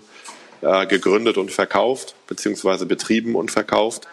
[0.62, 4.08] äh, gegründet und verkauft, beziehungsweise betrieben und verkauft.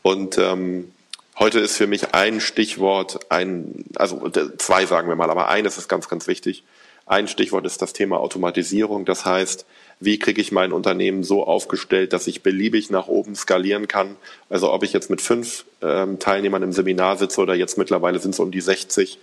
[0.00, 0.90] Und ähm,
[1.38, 5.88] heute ist für mich ein Stichwort, ein, also zwei sagen wir mal, aber eines ist
[5.88, 6.64] ganz, ganz wichtig.
[7.06, 9.04] Ein Stichwort ist das Thema Automatisierung.
[9.04, 9.66] Das heißt,
[10.00, 14.16] wie kriege ich mein Unternehmen so aufgestellt, dass ich beliebig nach oben skalieren kann.
[14.48, 18.32] Also ob ich jetzt mit fünf ähm, Teilnehmern im Seminar sitze oder jetzt mittlerweile sind
[18.32, 19.18] es um die 60,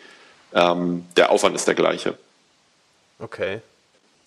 [0.53, 2.17] ähm, der Aufwand ist der gleiche.
[3.19, 3.61] Okay.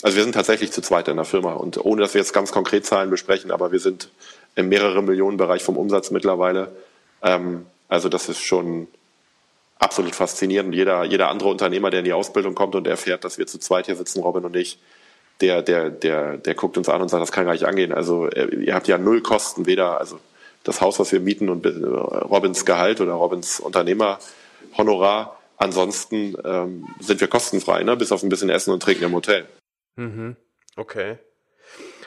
[0.02, 2.52] Also wir sind tatsächlich zu zweit in der Firma und ohne dass wir jetzt ganz
[2.52, 4.10] konkret Zahlen besprechen, aber wir sind
[4.54, 6.72] im mehreren Millionen Bereich vom Umsatz mittlerweile.
[7.22, 8.88] Ähm, also das ist schon
[9.78, 10.74] absolut faszinierend.
[10.74, 13.86] Jeder, jeder andere Unternehmer, der in die Ausbildung kommt und erfährt, dass wir zu zweit
[13.86, 14.78] hier sitzen, Robin und ich,
[15.40, 17.92] der, der, der, der guckt uns an und sagt, das kann gar nicht angehen.
[17.92, 20.18] Also äh, ihr habt ja null Kosten, weder also
[20.62, 25.38] das Haus, was wir mieten und äh, Robins Gehalt oder Robins Unternehmerhonorar.
[25.56, 27.96] Ansonsten ähm, sind wir kostenfrei, ne?
[27.96, 29.46] bis auf ein bisschen Essen und Trinken im Hotel.
[29.96, 30.36] Mhm.
[30.76, 31.18] Okay.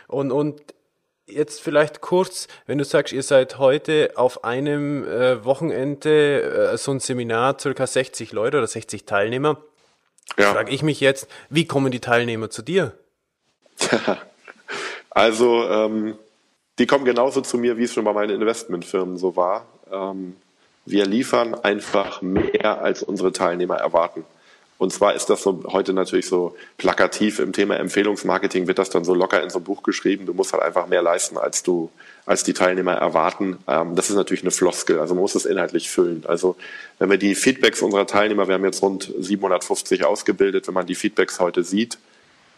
[0.07, 0.61] Und, und
[1.27, 6.91] jetzt vielleicht kurz, wenn du sagst, ihr seid heute auf einem äh, Wochenende äh, so
[6.91, 9.61] ein Seminar, circa 60 Leute oder 60 Teilnehmer.
[10.37, 10.53] Ja.
[10.53, 12.93] Frage ich mich jetzt, wie kommen die Teilnehmer zu dir?
[15.09, 16.17] also, ähm,
[16.79, 19.65] die kommen genauso zu mir, wie es schon bei meinen Investmentfirmen so war.
[19.91, 20.35] Ähm,
[20.85, 24.25] wir liefern einfach mehr, als unsere Teilnehmer erwarten.
[24.77, 29.03] Und zwar ist das so heute natürlich so plakativ im Thema Empfehlungsmarketing wird das dann
[29.03, 30.27] so locker in so ein Buch geschrieben.
[30.27, 31.89] Du musst halt einfach mehr leisten, als du,
[32.27, 33.57] als die Teilnehmer erwarten.
[33.67, 34.99] Ähm, das ist natürlich eine Floskel.
[34.99, 36.23] Also man muss es inhaltlich füllen.
[36.27, 36.55] Also
[36.99, 40.95] wenn wir die Feedbacks unserer Teilnehmer, wir haben jetzt rund 750 ausgebildet, wenn man die
[40.95, 41.97] Feedbacks heute sieht,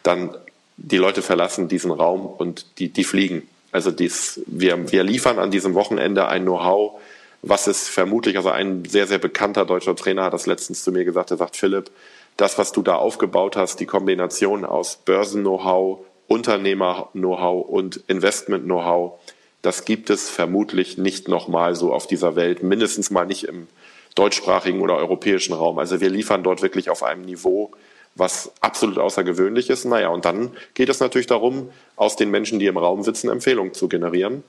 [0.03, 0.35] dann
[0.75, 3.47] die Leute verlassen diesen Raum und die, die fliegen.
[3.71, 6.99] Also dies, wir, wir liefern an diesem Wochenende ein Know-how,
[7.41, 11.05] was es vermutlich, also ein sehr, sehr bekannter deutscher Trainer hat das letztens zu mir
[11.05, 11.89] gesagt, er sagt, Philipp,
[12.37, 19.19] das, was du da aufgebaut hast, die Kombination aus Börsen-Know-how, Unternehmer-Know-how und Investment-Know-how,
[19.61, 23.67] das gibt es vermutlich nicht nochmal so auf dieser Welt, mindestens mal nicht im
[24.15, 25.79] deutschsprachigen oder europäischen Raum.
[25.79, 27.71] Also wir liefern dort wirklich auf einem Niveau,
[28.15, 29.85] was absolut außergewöhnlich ist.
[29.85, 33.73] Naja, und dann geht es natürlich darum, aus den Menschen, die im Raum sitzen, Empfehlungen
[33.73, 34.43] zu generieren.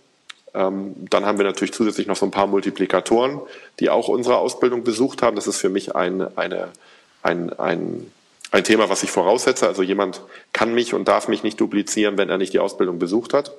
[0.54, 3.40] Ähm, dann haben wir natürlich zusätzlich noch so ein paar Multiplikatoren,
[3.78, 5.36] die auch unsere Ausbildung besucht haben.
[5.36, 6.68] Das ist für mich ein, eine,
[7.22, 8.10] ein, ein,
[8.50, 9.66] ein Thema, was ich voraussetze.
[9.66, 13.32] Also jemand kann mich und darf mich nicht duplizieren, wenn er nicht die Ausbildung besucht
[13.32, 13.52] hat.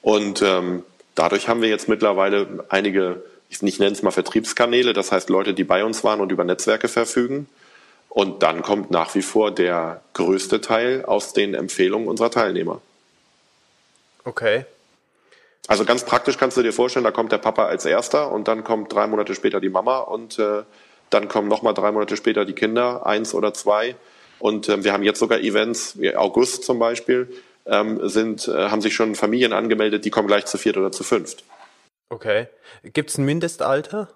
[0.00, 0.82] Und ähm,
[1.14, 5.64] dadurch haben wir jetzt mittlerweile einige, ich nenne es mal Vertriebskanäle, das heißt Leute, die
[5.64, 7.48] bei uns waren und über Netzwerke verfügen.
[8.08, 12.80] Und dann kommt nach wie vor der größte Teil aus den Empfehlungen unserer Teilnehmer.
[14.24, 14.64] Okay.
[15.66, 18.64] Also ganz praktisch kannst du dir vorstellen, da kommt der Papa als erster und dann
[18.64, 20.62] kommt drei Monate später die Mama und äh,
[21.10, 23.96] dann kommen nochmal drei Monate später die Kinder, eins oder zwei.
[24.38, 27.32] Und äh, wir haben jetzt sogar Events, wie August zum Beispiel,
[27.66, 31.02] ähm, sind, äh, haben sich schon Familien angemeldet, die kommen gleich zu viert oder zu
[31.02, 31.44] fünft.
[32.10, 32.48] Okay.
[32.82, 34.10] Gibt es ein Mindestalter?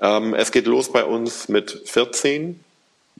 [0.00, 2.58] Ähm, es geht los bei uns mit 14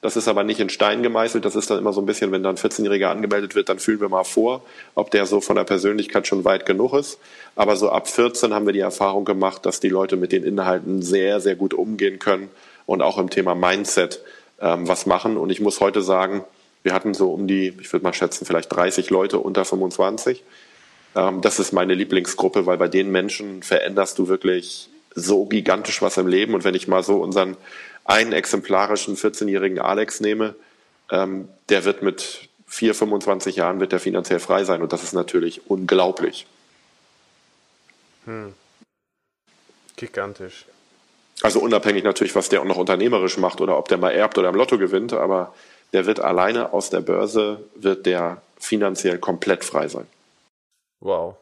[0.02, 1.44] das ist aber nicht in Stein gemeißelt.
[1.44, 4.00] Das ist dann immer so ein bisschen, wenn dann ein 14-Jähriger angemeldet wird, dann fühlen
[4.00, 4.62] wir mal vor,
[4.96, 7.20] ob der so von der Persönlichkeit schon weit genug ist.
[7.54, 11.02] Aber so ab 14 haben wir die Erfahrung gemacht, dass die Leute mit den Inhalten
[11.02, 12.50] sehr, sehr gut umgehen können
[12.84, 14.20] und auch im Thema Mindset
[14.60, 15.36] ähm, was machen.
[15.36, 16.44] Und ich muss heute sagen,
[16.82, 20.42] wir hatten so um die, ich würde mal schätzen, vielleicht 30 Leute unter 25.
[21.14, 26.16] Ähm, das ist meine Lieblingsgruppe, weil bei den Menschen veränderst du wirklich so gigantisch was
[26.16, 26.54] im Leben.
[26.54, 27.56] Und wenn ich mal so unseren
[28.04, 30.54] einen exemplarischen 14-jährigen Alex nehme,
[31.10, 34.82] ähm, der wird mit 4, 25 Jahren wird der finanziell frei sein.
[34.82, 36.46] Und das ist natürlich unglaublich.
[38.24, 38.54] Hm.
[39.96, 40.64] Gigantisch.
[41.42, 44.48] Also unabhängig natürlich, was der auch noch unternehmerisch macht oder ob der mal erbt oder
[44.48, 45.54] im Lotto gewinnt, aber
[45.92, 50.06] der wird alleine aus der Börse, wird der finanziell komplett frei sein.
[51.00, 51.36] Wow.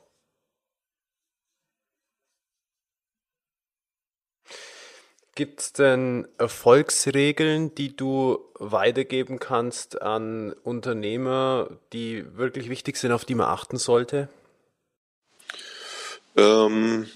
[5.40, 13.24] Gibt es denn Erfolgsregeln, die du weitergeben kannst an Unternehmer, die wirklich wichtig sind, auf
[13.24, 14.28] die man achten sollte?
[16.36, 17.08] Ähm,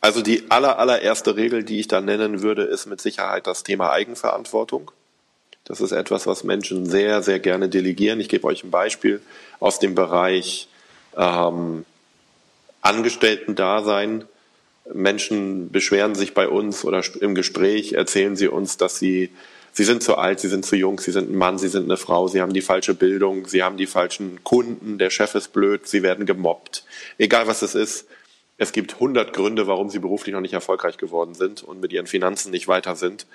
[0.00, 3.90] also die aller, allererste Regel, die ich da nennen würde, ist mit Sicherheit das Thema
[3.90, 4.92] Eigenverantwortung.
[5.64, 8.20] Das ist etwas, was Menschen sehr, sehr gerne delegieren.
[8.20, 9.20] Ich gebe euch ein Beispiel
[9.58, 10.68] aus dem Bereich
[11.16, 11.84] ähm,
[12.82, 14.28] Angestellten-Dasein.
[14.92, 19.30] Menschen beschweren sich bei uns oder im Gespräch erzählen sie uns, dass sie,
[19.72, 21.96] sie sind zu alt, sie sind zu jung, sie sind ein Mann, sie sind eine
[21.96, 25.86] Frau, sie haben die falsche Bildung, sie haben die falschen Kunden, der Chef ist blöd,
[25.86, 26.84] sie werden gemobbt.
[27.18, 28.06] Egal was es ist,
[28.58, 32.06] es gibt hundert Gründe, warum sie beruflich noch nicht erfolgreich geworden sind und mit ihren
[32.06, 33.26] Finanzen nicht weiter sind.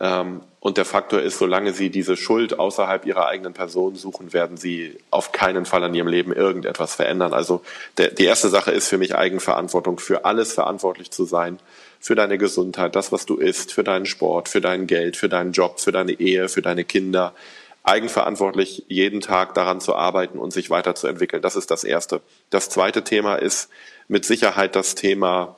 [0.00, 4.56] Ähm, und der Faktor ist, solange Sie diese Schuld außerhalb Ihrer eigenen Person suchen, werden
[4.56, 7.34] Sie auf keinen Fall an Ihrem Leben irgendetwas verändern.
[7.34, 7.62] Also
[7.98, 11.58] der, die erste Sache ist für mich Eigenverantwortung, für alles verantwortlich zu sein,
[12.00, 15.52] für deine Gesundheit, das, was du isst, für deinen Sport, für dein Geld, für deinen
[15.52, 17.34] Job, für deine Ehe, für deine Kinder.
[17.82, 21.42] Eigenverantwortlich jeden Tag daran zu arbeiten und sich weiterzuentwickeln.
[21.42, 22.22] Das ist das Erste.
[22.48, 23.68] Das zweite Thema ist
[24.08, 25.56] mit Sicherheit das Thema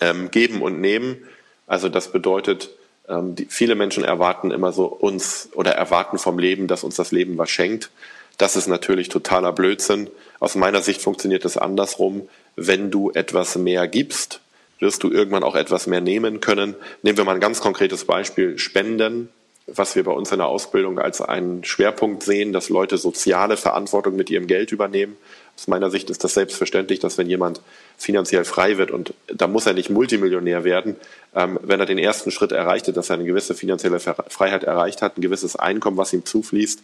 [0.00, 1.18] ähm, Geben und Nehmen.
[1.66, 2.70] Also das bedeutet,
[3.10, 7.12] ähm, die, viele Menschen erwarten immer so uns oder erwarten vom Leben, dass uns das
[7.12, 7.90] Leben was schenkt.
[8.38, 10.08] Das ist natürlich totaler Blödsinn.
[10.38, 12.28] Aus meiner Sicht funktioniert es andersrum.
[12.56, 14.40] Wenn du etwas mehr gibst,
[14.78, 16.74] wirst du irgendwann auch etwas mehr nehmen können.
[17.02, 18.56] Nehmen wir mal ein ganz konkretes Beispiel.
[18.58, 19.28] Spenden,
[19.66, 24.16] was wir bei uns in der Ausbildung als einen Schwerpunkt sehen, dass Leute soziale Verantwortung
[24.16, 25.16] mit ihrem Geld übernehmen.
[25.56, 27.60] Aus meiner Sicht ist das selbstverständlich, dass wenn jemand
[27.98, 30.96] finanziell frei wird und da muss er nicht Multimillionär werden,
[31.32, 35.16] wenn er den ersten Schritt erreicht hat, dass er eine gewisse finanzielle Freiheit erreicht hat,
[35.16, 36.82] ein gewisses Einkommen, was ihm zufließt,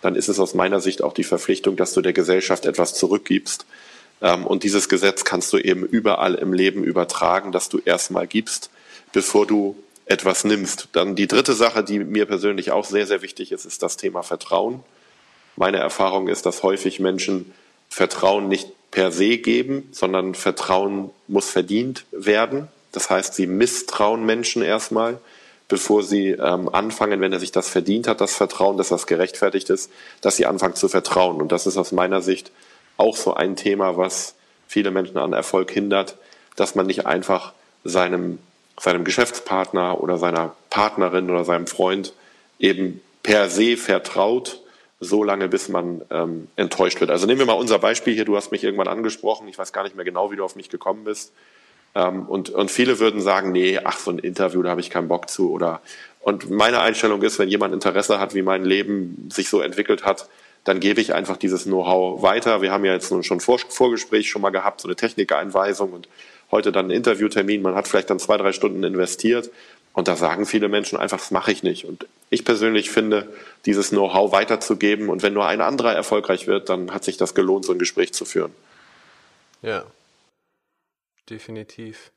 [0.00, 3.66] dann ist es aus meiner Sicht auch die Verpflichtung, dass du der Gesellschaft etwas zurückgibst.
[4.22, 8.70] Ähm, und dieses Gesetz kannst du eben überall im Leben übertragen, dass du erstmal gibst,
[9.12, 10.88] bevor du etwas nimmst.
[10.92, 14.22] Dann die dritte Sache, die mir persönlich auch sehr, sehr wichtig ist, ist das Thema
[14.22, 14.84] Vertrauen.
[15.56, 17.52] Meine Erfahrung ist, dass häufig Menschen
[17.88, 22.68] Vertrauen nicht per se geben, sondern Vertrauen muss verdient werden.
[22.98, 25.20] Das heißt, sie misstrauen Menschen erstmal,
[25.68, 29.70] bevor sie ähm, anfangen, wenn er sich das verdient hat, das Vertrauen, dass das gerechtfertigt
[29.70, 31.40] ist, dass sie anfangen zu vertrauen.
[31.40, 32.50] Und das ist aus meiner Sicht
[32.96, 34.34] auch so ein Thema, was
[34.66, 36.16] viele Menschen an Erfolg hindert,
[36.56, 37.52] dass man nicht einfach
[37.84, 38.40] seinem,
[38.80, 42.14] seinem Geschäftspartner oder seiner Partnerin oder seinem Freund
[42.58, 44.60] eben per se vertraut,
[44.98, 47.10] so lange, bis man ähm, enttäuscht wird.
[47.10, 48.24] Also nehmen wir mal unser Beispiel hier.
[48.24, 49.46] Du hast mich irgendwann angesprochen.
[49.46, 51.32] Ich weiß gar nicht mehr genau, wie du auf mich gekommen bist.
[51.94, 55.08] Ähm, und, und viele würden sagen, nee, ach, so ein Interview, da habe ich keinen
[55.08, 55.50] Bock zu.
[55.50, 55.80] Oder
[56.20, 60.28] und meine Einstellung ist, wenn jemand Interesse hat, wie mein Leben sich so entwickelt hat,
[60.64, 62.60] dann gebe ich einfach dieses Know-how weiter.
[62.60, 66.08] Wir haben ja jetzt nun schon Vor Vorgespräch schon mal gehabt, so eine Technikeinweisung und
[66.50, 67.62] heute dann einen Interviewtermin.
[67.62, 69.50] Man hat vielleicht dann zwei, drei Stunden investiert
[69.94, 71.86] und da sagen viele Menschen einfach, das mache ich nicht.
[71.86, 73.32] Und ich persönlich finde,
[73.64, 77.64] dieses Know-how weiterzugeben und wenn nur ein anderer erfolgreich wird, dann hat sich das gelohnt,
[77.64, 78.52] so ein Gespräch zu führen.
[79.62, 79.84] Ja,
[81.28, 82.12] Definitiv.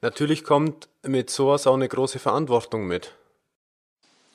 [0.00, 3.12] Natürlich kommt mit sowas auch eine große Verantwortung mit.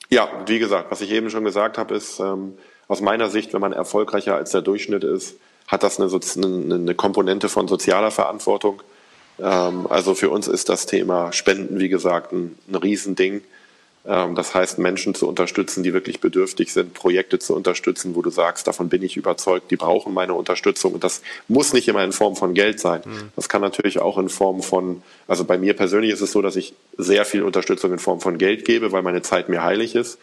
[0.08, 3.60] Ja, wie gesagt, was ich eben schon gesagt habe, ist ähm, aus meiner Sicht, wenn
[3.60, 5.36] man erfolgreicher als der Durchschnitt ist,
[5.68, 6.10] hat das eine,
[6.74, 8.82] eine, Komponente von sozialer Verantwortung.
[9.38, 13.42] Ähm, also für uns ist das Thema Spenden, wie gesagt, ein, ein Riesending.
[14.06, 18.30] Ähm, das heißt, Menschen zu unterstützen, die wirklich bedürftig sind, Projekte zu unterstützen, wo du
[18.30, 20.94] sagst, davon bin ich überzeugt, die brauchen meine Unterstützung.
[20.94, 23.02] Und das muss nicht immer in Form von Geld sein.
[23.04, 23.32] Mhm.
[23.36, 26.56] Das kann natürlich auch in Form von, also bei mir persönlich ist es so, dass
[26.56, 30.18] ich sehr viel Unterstützung in Form von Geld gebe, weil meine Zeit mir heilig ist.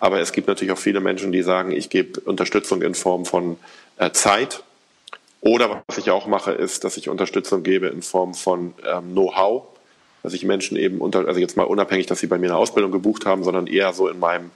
[0.00, 3.58] Aber es gibt natürlich auch viele Menschen, die sagen, ich gebe Unterstützung in Form von
[3.98, 4.62] äh, Zeit.
[5.40, 9.77] Oder was ich auch mache, ist, dass ich Unterstützung gebe in Form von ähm, Know-how
[10.22, 12.92] dass ich Menschen eben unter, also jetzt mal unabhängig, dass sie bei mir eine Ausbildung
[12.92, 14.50] gebucht haben, sondern eher so in meinem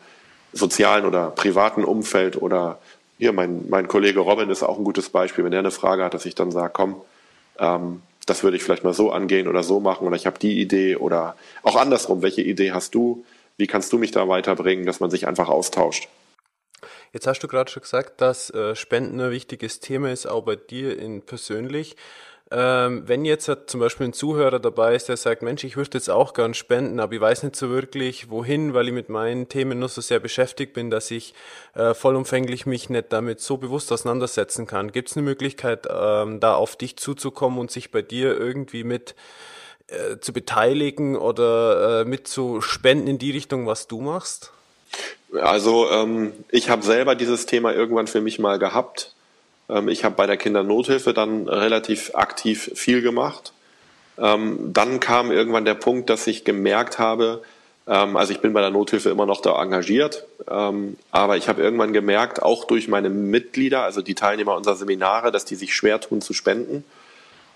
[0.52, 2.78] sozialen oder privaten Umfeld oder
[3.18, 6.14] hier, mein, mein Kollege Robin ist auch ein gutes Beispiel, wenn er eine Frage hat,
[6.14, 6.96] dass ich dann sage, komm,
[7.58, 10.60] ähm, das würde ich vielleicht mal so angehen oder so machen oder ich habe die
[10.60, 13.24] Idee oder auch andersrum, welche Idee hast du,
[13.56, 16.08] wie kannst du mich da weiterbringen, dass man sich einfach austauscht.
[17.12, 20.56] Jetzt hast du gerade schon gesagt, dass äh, Spenden ein wichtiges Thema ist, auch bei
[20.56, 21.96] dir in persönlich.
[22.54, 26.10] Ähm, wenn jetzt zum Beispiel ein Zuhörer dabei ist, der sagt, Mensch, ich würde jetzt
[26.10, 29.78] auch gern spenden, aber ich weiß nicht so wirklich wohin, weil ich mit meinen Themen
[29.78, 31.32] nur so sehr beschäftigt bin, dass ich
[31.74, 34.92] äh, vollumfänglich mich nicht damit so bewusst auseinandersetzen kann.
[34.92, 39.14] Gibt es eine Möglichkeit, ähm, da auf dich zuzukommen und sich bei dir irgendwie mit
[39.86, 44.52] äh, zu beteiligen oder äh, mit zu spenden in die Richtung, was du machst?
[45.40, 49.14] Also ähm, ich habe selber dieses Thema irgendwann für mich mal gehabt
[49.88, 53.52] ich habe bei der Kindernothilfe dann relativ aktiv viel gemacht.
[54.18, 57.42] Ähm, dann kam irgendwann der Punkt, dass ich gemerkt habe,
[57.86, 61.92] ähm, also ich bin bei der Nothilfe immer noch da engagiert, aber ich habe irgendwann
[61.92, 66.20] gemerkt, auch durch meine Mitglieder, also die Teilnehmer unserer Seminare, dass die sich schwer tun
[66.20, 66.82] zu spenden.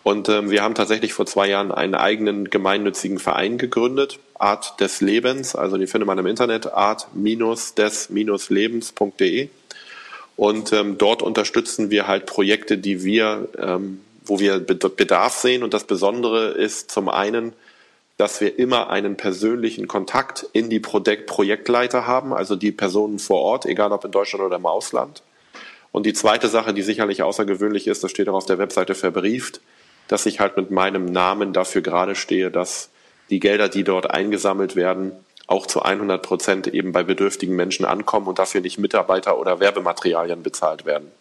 [0.05, 5.57] Und wir haben tatsächlich vor zwei Jahren einen eigenen gemeinnützigen Verein gegründet, Art des Lebens.
[5.57, 9.48] Also die findet man im Internet, art-des-lebens.de.
[10.37, 15.62] Und ähm, dort unterstützen wir halt Projekte, die wir, ähm, wo wir Bedarf sehen.
[15.62, 17.55] Und das Besondere ist zum einen,
[18.18, 23.66] dass wir immer einen persönlichen Kontakt in die Projektleiter haben, also die Personen vor Ort,
[23.66, 25.22] egal ob in Deutschland oder im Ausland.
[25.92, 29.61] Und die zweite Sache, die sicherlich außergewöhnlich ist, das steht auch auf der Webseite verbrieft,
[30.09, 32.90] dass ich halt mit meinem Namen dafür gerade stehe, dass
[33.31, 35.12] die Gelder, die dort eingesammelt werden,
[35.46, 40.42] auch zu 100 Prozent eben bei bedürftigen Menschen ankommen und dafür nicht Mitarbeiter oder Werbematerialien
[40.42, 41.12] bezahlt werden.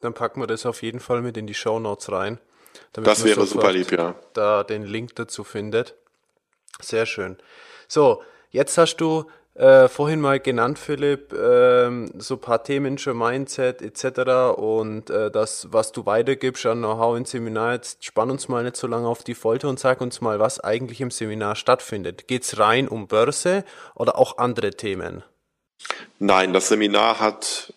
[0.00, 2.38] Dann packen wir das auf jeden Fall mit in die Show Notes rein.
[2.92, 4.14] das wäre super lieb, ja.
[4.32, 5.94] Da den Link dazu findet.
[6.80, 7.36] Sehr schön.
[7.86, 13.18] So, jetzt hast du äh, vorhin mal genannt, Philipp, ähm, so ein paar Themen schon
[13.18, 14.58] Mindset etc.
[14.58, 17.74] und äh, das, was du weitergibst an Know-how im Seminar.
[17.74, 20.60] Jetzt spann uns mal nicht so lange auf die Folter und sag uns mal, was
[20.60, 22.26] eigentlich im Seminar stattfindet.
[22.26, 25.22] Geht es rein um Börse oder auch andere Themen?
[26.18, 27.74] Nein, das Seminar hat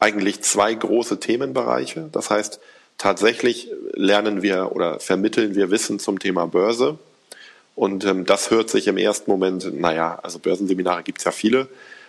[0.00, 2.08] eigentlich zwei große Themenbereiche.
[2.10, 2.58] Das heißt,
[2.98, 6.98] tatsächlich lernen wir oder vermitteln wir Wissen zum Thema Börse.
[7.74, 11.68] Und ähm, das hört sich im ersten Moment, naja, also Börsenseminare gibt's ja viele.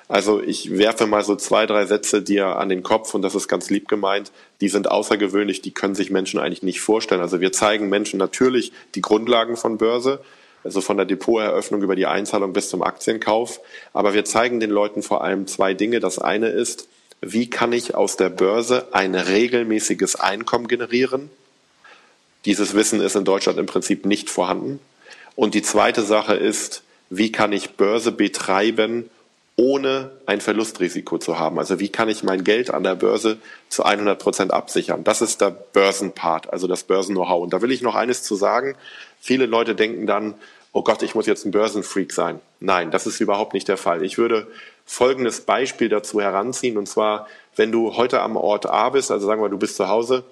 [0.09, 3.47] Also ich werfe mal so zwei, drei Sätze dir an den Kopf und das ist
[3.47, 4.31] ganz lieb gemeint.
[4.61, 7.21] Die sind außergewöhnlich, die können sich Menschen eigentlich nicht vorstellen.
[7.21, 10.19] Also wir zeigen Menschen natürlich die Grundlagen von Börse,
[10.63, 13.61] also von der Depoteröffnung über die Einzahlung bis zum Aktienkauf.
[13.93, 15.99] Aber wir zeigen den Leuten vor allem zwei Dinge.
[15.99, 16.89] Das eine ist,
[17.21, 21.29] wie kann ich aus der Börse ein regelmäßiges Einkommen generieren?
[22.43, 24.79] Dieses Wissen ist in Deutschland im Prinzip nicht vorhanden.
[25.35, 29.09] Und die zweite Sache ist, wie kann ich Börse betreiben,
[29.55, 31.59] ohne ein Verlustrisiko zu haben?
[31.59, 33.37] Also wie kann ich mein Geld an der Börse
[33.69, 35.03] zu 100 Prozent absichern?
[35.03, 37.43] Das ist der Börsenpart, also das Börsen-Know-how.
[37.43, 38.75] Und da will ich noch eines zu sagen.
[39.19, 40.33] Viele Leute denken dann,
[40.71, 42.39] oh Gott, ich muss jetzt ein Börsenfreak sein.
[42.59, 44.03] Nein, das ist überhaupt nicht der Fall.
[44.03, 44.47] Ich würde
[44.85, 46.77] folgendes Beispiel dazu heranziehen.
[46.77, 49.87] Und zwar, wenn du heute am Ort A bist, also sagen wir, du bist zu
[49.87, 50.23] Hause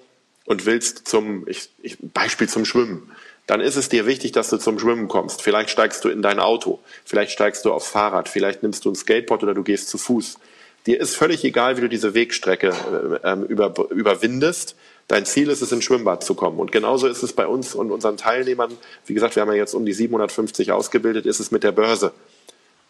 [0.46, 3.12] und willst zum, ich, ich, Beispiel zum Schwimmen
[3.46, 5.42] dann ist es dir wichtig, dass du zum Schwimmen kommst.
[5.42, 8.94] Vielleicht steigst du in dein Auto, vielleicht steigst du aufs Fahrrad, vielleicht nimmst du ein
[8.94, 10.38] Skateboard oder du gehst zu Fuß.
[10.86, 14.74] Dir ist völlig egal, wie du diese Wegstrecke äh, ähm, über, überwindest.
[15.08, 16.58] Dein Ziel ist es, ins Schwimmbad zu kommen.
[16.58, 18.72] Und genauso ist es bei uns und unseren Teilnehmern.
[19.06, 22.12] Wie gesagt, wir haben ja jetzt um die 750 ausgebildet, ist es mit der Börse.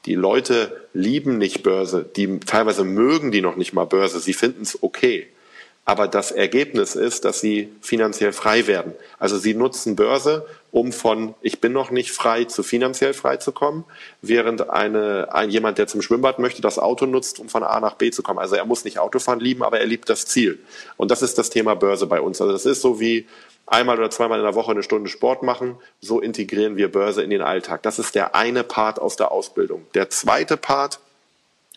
[0.06, 2.04] Die Leute lieben nicht Börse.
[2.16, 4.20] Die teilweise mögen die noch nicht mal Börse.
[4.20, 5.28] Sie finden es okay.
[5.84, 8.94] Aber das Ergebnis ist, dass sie finanziell frei werden.
[9.18, 13.50] Also sie nutzen Börse, um von ich bin noch nicht frei zu finanziell frei zu
[13.50, 13.84] kommen,
[14.20, 17.94] während eine, ein, jemand, der zum Schwimmbad möchte, das Auto nutzt, um von A nach
[17.94, 18.38] B zu kommen.
[18.38, 20.60] Also er muss nicht Autofahren lieben, aber er liebt das Ziel.
[20.96, 22.40] Und das ist das Thema Börse bei uns.
[22.40, 23.26] Also das ist so wie,
[23.66, 25.76] einmal oder zweimal in der Woche eine Stunde Sport machen.
[26.00, 27.82] So integrieren wir Börse in den Alltag.
[27.82, 29.86] Das ist der eine Part aus der Ausbildung.
[29.94, 31.00] Der zweite Part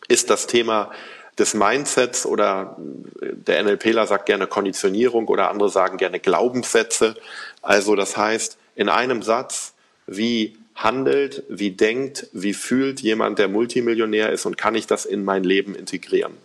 [0.07, 0.91] ist das Thema
[1.37, 7.15] des Mindsets oder der NLPler sagt gerne Konditionierung oder andere sagen gerne Glaubenssätze.
[7.61, 9.73] Also das heißt, in einem Satz,
[10.07, 15.23] wie handelt, wie denkt, wie fühlt jemand, der Multimillionär ist und kann ich das in
[15.23, 16.37] mein Leben integrieren?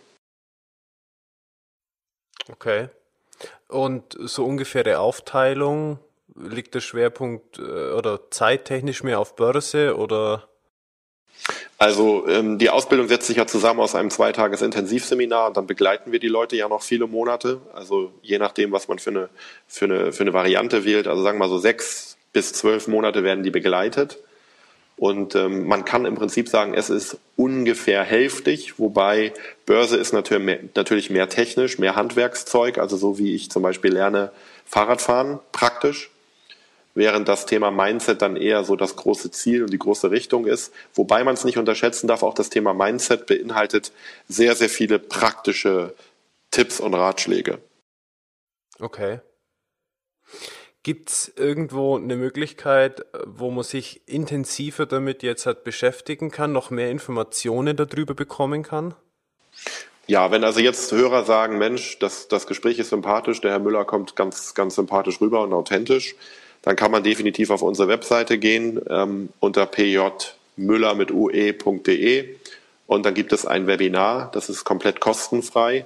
[2.49, 2.89] Okay.
[3.67, 5.99] Und so ungefähre Aufteilung,
[6.35, 10.47] liegt der Schwerpunkt äh, oder zeittechnisch mehr auf Börse oder?
[11.81, 16.19] Also ähm, die Ausbildung setzt sich ja zusammen aus einem Zweitages-Intensivseminar und dann begleiten wir
[16.19, 17.59] die Leute ja noch viele Monate.
[17.73, 19.29] Also je nachdem, was man für eine,
[19.67, 21.07] für eine, für eine Variante wählt.
[21.07, 24.19] Also sagen wir mal so sechs bis zwölf Monate werden die begleitet.
[24.95, 29.33] Und ähm, man kann im Prinzip sagen, es ist ungefähr hälftig, wobei
[29.65, 33.91] Börse ist natürlich mehr, natürlich mehr technisch, mehr Handwerkszeug, also so wie ich zum Beispiel
[33.91, 34.31] lerne
[34.65, 36.10] Fahrradfahren praktisch
[36.93, 40.73] während das Thema Mindset dann eher so das große Ziel und die große Richtung ist.
[40.93, 43.91] Wobei man es nicht unterschätzen darf, auch das Thema Mindset beinhaltet
[44.27, 45.93] sehr, sehr viele praktische
[46.51, 47.59] Tipps und Ratschläge.
[48.79, 49.19] Okay.
[50.83, 56.71] Gibt es irgendwo eine Möglichkeit, wo man sich intensiver damit jetzt halt beschäftigen kann, noch
[56.71, 58.95] mehr Informationen darüber bekommen kann?
[60.07, 63.85] Ja, wenn also jetzt Hörer sagen, Mensch, das, das Gespräch ist sympathisch, der Herr Müller
[63.85, 66.15] kommt ganz, ganz sympathisch rüber und authentisch,
[66.61, 72.35] dann kann man definitiv auf unsere Webseite gehen ähm, unter pjmüller mit ue.de
[72.87, 75.85] und dann gibt es ein Webinar, das ist komplett kostenfrei.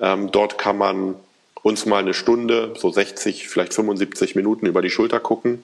[0.00, 1.14] Ähm, dort kann man
[1.62, 5.62] uns mal eine Stunde, so 60, vielleicht 75 Minuten über die Schulter gucken.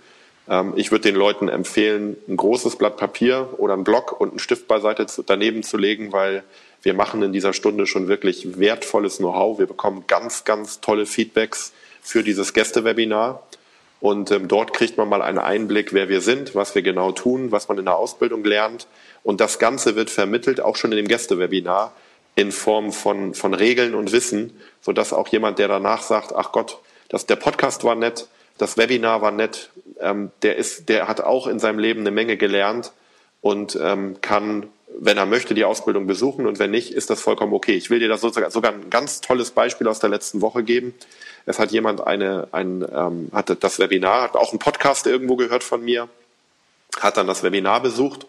[0.48, 4.38] Ähm, ich würde den Leuten empfehlen, ein großes Blatt Papier oder einen Block und einen
[4.38, 6.44] Stift beiseite zu, daneben zu legen, weil
[6.82, 9.58] wir machen in dieser Stunde schon wirklich wertvolles Know-how.
[9.58, 13.42] Wir bekommen ganz, ganz tolle Feedbacks für dieses Gästewebinar.
[14.00, 17.50] Und ähm, dort kriegt man mal einen Einblick, wer wir sind, was wir genau tun,
[17.52, 18.86] was man in der Ausbildung lernt.
[19.22, 21.92] Und das Ganze wird vermittelt, auch schon in dem Gästewebinar,
[22.34, 26.78] in Form von, von Regeln und Wissen, sodass auch jemand, der danach sagt, ach Gott,
[27.08, 28.28] das, der Podcast war nett,
[28.58, 29.70] das Webinar war nett,
[30.00, 32.92] ähm, der, ist, der hat auch in seinem Leben eine Menge gelernt
[33.40, 34.68] und ähm, kann,
[34.98, 37.74] wenn er möchte, die Ausbildung besuchen und wenn nicht, ist das vollkommen okay.
[37.74, 40.94] Ich will dir da sozusagen sogar ein ganz tolles Beispiel aus der letzten Woche geben.
[41.44, 45.64] Es hat jemand eine, ein, ähm, hatte das Webinar, hat auch einen Podcast irgendwo gehört
[45.64, 46.08] von mir,
[47.00, 48.26] hat dann das Webinar besucht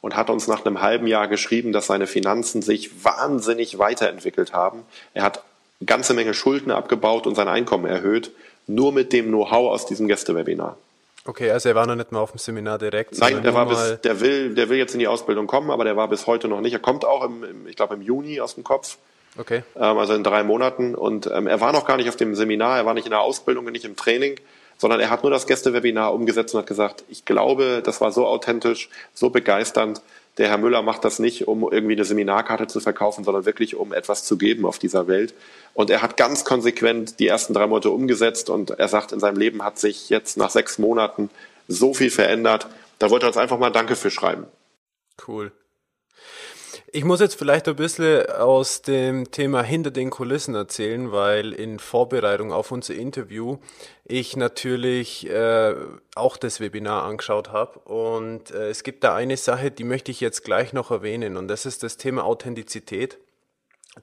[0.00, 4.82] und hat uns nach einem halben Jahr geschrieben, dass seine Finanzen sich wahnsinnig weiterentwickelt haben.
[5.14, 5.44] Er hat
[5.80, 8.30] eine ganze Menge Schulden abgebaut und sein Einkommen erhöht,
[8.66, 10.76] nur mit dem Know-how aus diesem Gästewebinar.
[11.24, 13.18] Okay, also er war noch nicht mal auf dem Seminar direkt.
[13.18, 15.96] Nein, der war bis, der will, der will jetzt in die Ausbildung kommen, aber der
[15.96, 16.72] war bis heute noch nicht.
[16.72, 18.96] Er kommt auch im, im ich glaube im Juni aus dem Kopf.
[19.36, 19.62] Okay.
[19.76, 20.94] Ähm, also in drei Monaten.
[20.94, 23.20] Und ähm, er war noch gar nicht auf dem Seminar, er war nicht in der
[23.20, 24.36] Ausbildung, nicht im Training,
[24.78, 28.26] sondern er hat nur das Gästewebinar umgesetzt und hat gesagt, ich glaube, das war so
[28.26, 30.00] authentisch, so begeisternd.
[30.38, 33.92] Der Herr Müller macht das nicht, um irgendwie eine Seminarkarte zu verkaufen, sondern wirklich, um
[33.92, 35.34] etwas zu geben auf dieser Welt.
[35.74, 39.36] Und er hat ganz konsequent die ersten drei Monate umgesetzt und er sagt, in seinem
[39.36, 41.30] Leben hat sich jetzt nach sechs Monaten
[41.68, 42.68] so viel verändert.
[42.98, 44.46] Da wollte er uns einfach mal Danke für schreiben.
[45.26, 45.52] Cool.
[46.92, 51.78] Ich muss jetzt vielleicht ein bisschen aus dem Thema hinter den Kulissen erzählen, weil in
[51.78, 53.58] Vorbereitung auf unser Interview
[54.04, 55.76] ich natürlich äh,
[56.16, 57.78] auch das Webinar angeschaut habe.
[57.80, 61.36] Und äh, es gibt da eine Sache, die möchte ich jetzt gleich noch erwähnen.
[61.36, 63.18] Und das ist das Thema Authentizität,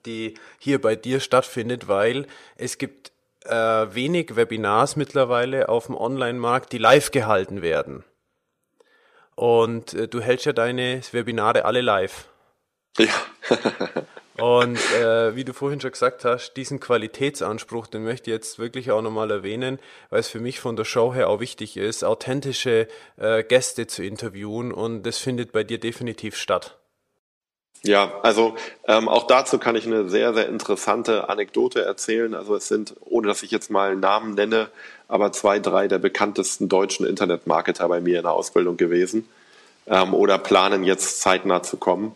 [0.06, 2.26] die hier bei dir stattfindet, weil
[2.56, 3.12] es gibt
[3.44, 8.06] äh, wenig Webinars mittlerweile auf dem Online-Markt, die live gehalten werden.
[9.36, 12.30] Und äh, du hältst ja deine Webinare alle live.
[12.98, 13.14] Ja.
[14.38, 18.91] Und äh, wie du vorhin schon gesagt hast, diesen Qualitätsanspruch, den möchte ich jetzt wirklich
[18.91, 19.80] auch nochmal erwähnen,
[20.12, 22.88] weil es für mich von der Show her auch wichtig ist, authentische
[23.18, 26.78] äh, Gäste zu interviewen und das findet bei dir definitiv statt.
[27.84, 28.56] Ja, also
[28.88, 32.34] ähm, auch dazu kann ich eine sehr, sehr interessante Anekdote erzählen.
[32.36, 34.70] Also es sind, ohne dass ich jetzt mal Namen nenne,
[35.08, 39.28] aber zwei, drei der bekanntesten deutschen Internetmarketer bei mir in der Ausbildung gewesen
[39.88, 42.16] ähm, oder planen jetzt zeitnah zu kommen.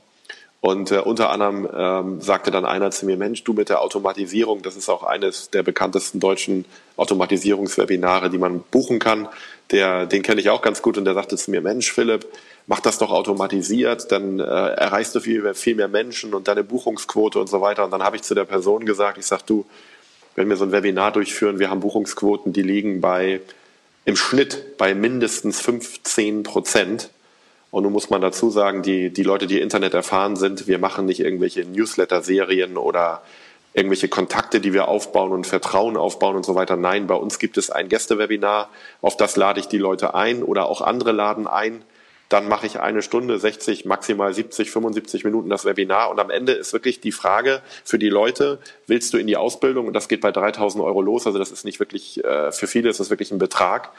[0.62, 4.62] Und äh, unter anderem ähm, sagte dann einer zu mir, Mensch, du mit der Automatisierung,
[4.62, 6.66] das ist auch eines der bekanntesten deutschen
[6.98, 9.28] Automatisierungswebinare, die man buchen kann.
[9.72, 12.28] Der, den kenne ich auch ganz gut und der sagte zu mir, Mensch, Philipp,
[12.68, 17.40] mach das doch automatisiert, dann äh, erreichst du viel, viel mehr Menschen und deine Buchungsquote
[17.40, 17.84] und so weiter.
[17.84, 19.66] Und dann habe ich zu der Person gesagt, ich sag du,
[20.36, 23.42] wenn wir so ein Webinar durchführen, wir haben Buchungsquoten, die liegen bei
[24.06, 27.10] im Schnitt bei mindestens 15 Prozent.
[27.72, 31.06] Und nun muss man dazu sagen, die, die Leute, die Internet erfahren sind, wir machen
[31.06, 33.22] nicht irgendwelche Newsletter-Serien oder
[33.74, 36.76] irgendwelche Kontakte, die wir aufbauen und Vertrauen aufbauen und so weiter.
[36.76, 38.70] Nein, bei uns gibt es ein Gästewebinar,
[39.02, 41.84] auf das lade ich die Leute ein oder auch andere laden ein.
[42.28, 46.54] Dann mache ich eine Stunde, 60, maximal 70, 75 Minuten das Webinar und am Ende
[46.54, 49.88] ist wirklich die Frage für die Leute, willst du in die Ausbildung?
[49.88, 52.90] Und das geht bei 3000 Euro los, also das ist nicht wirklich, äh, für viele
[52.90, 53.92] ist das wirklich ein Betrag.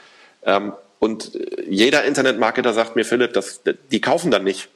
[0.43, 1.37] Ähm, und
[1.67, 3.59] jeder Internetmarketer sagt mir, Philipp, das,
[3.91, 4.69] die kaufen dann nicht.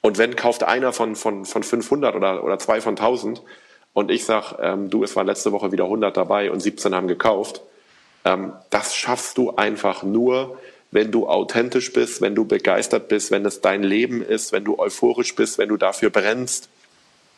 [0.00, 3.42] Und wenn kauft einer von, von, von 500 oder, oder zwei von 1000
[3.94, 7.08] und ich sage, ähm, du, es waren letzte Woche wieder 100 dabei und 17 haben
[7.08, 7.62] gekauft,
[8.24, 10.56] ähm, das schaffst du einfach nur,
[10.92, 14.78] wenn du authentisch bist, wenn du begeistert bist, wenn es dein Leben ist, wenn du
[14.78, 16.68] euphorisch bist, wenn du dafür brennst.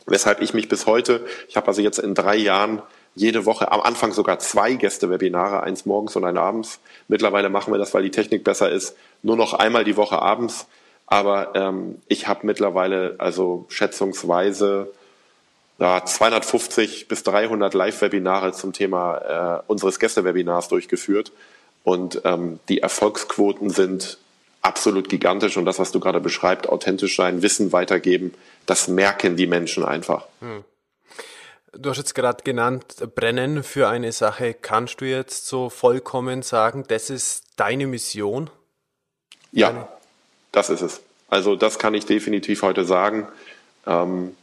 [0.04, 2.82] Weshalb ich mich bis heute, ich habe also jetzt in drei Jahren
[3.16, 6.80] jede Woche, am Anfang sogar zwei Gäste-Webinare, eins morgens und ein abends.
[7.08, 10.66] Mittlerweile machen wir das, weil die Technik besser ist, nur noch einmal die Woche abends.
[11.06, 14.92] Aber ähm, ich habe mittlerweile also schätzungsweise
[15.78, 21.32] ja, 250 bis 300 Live-Webinare zum Thema äh, unseres Gäste-Webinars durchgeführt.
[21.84, 24.18] Und ähm, die Erfolgsquoten sind
[24.60, 25.56] absolut gigantisch.
[25.56, 28.34] Und das, was du gerade beschreibst, authentisch sein, Wissen weitergeben,
[28.66, 30.26] das merken die Menschen einfach.
[30.40, 30.64] Hm.
[31.72, 34.54] Du hast jetzt gerade genannt, brennen für eine Sache.
[34.54, 38.50] Kannst du jetzt so vollkommen sagen, das ist deine Mission?
[39.52, 39.70] Ja.
[39.70, 39.88] Deine
[40.56, 41.02] das ist es.
[41.28, 43.28] Also das kann ich definitiv heute sagen.
[43.86, 44.34] Ähm,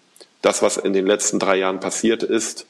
[0.44, 2.68] das, was in den letzten drei Jahren passiert ist,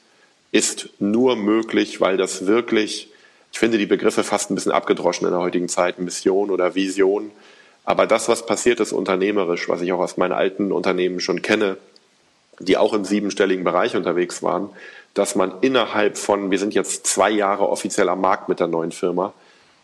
[0.50, 3.10] ist nur möglich, weil das wirklich,
[3.52, 7.32] ich finde die Begriffe fast ein bisschen abgedroschen in der heutigen Zeit, Mission oder Vision.
[7.84, 11.76] Aber das, was passiert ist unternehmerisch, was ich auch aus meinen alten Unternehmen schon kenne,
[12.58, 14.70] die auch im siebenstelligen Bereich unterwegs waren,
[15.14, 18.92] dass man innerhalb von, wir sind jetzt zwei Jahre offiziell am Markt mit der neuen
[18.92, 19.32] Firma,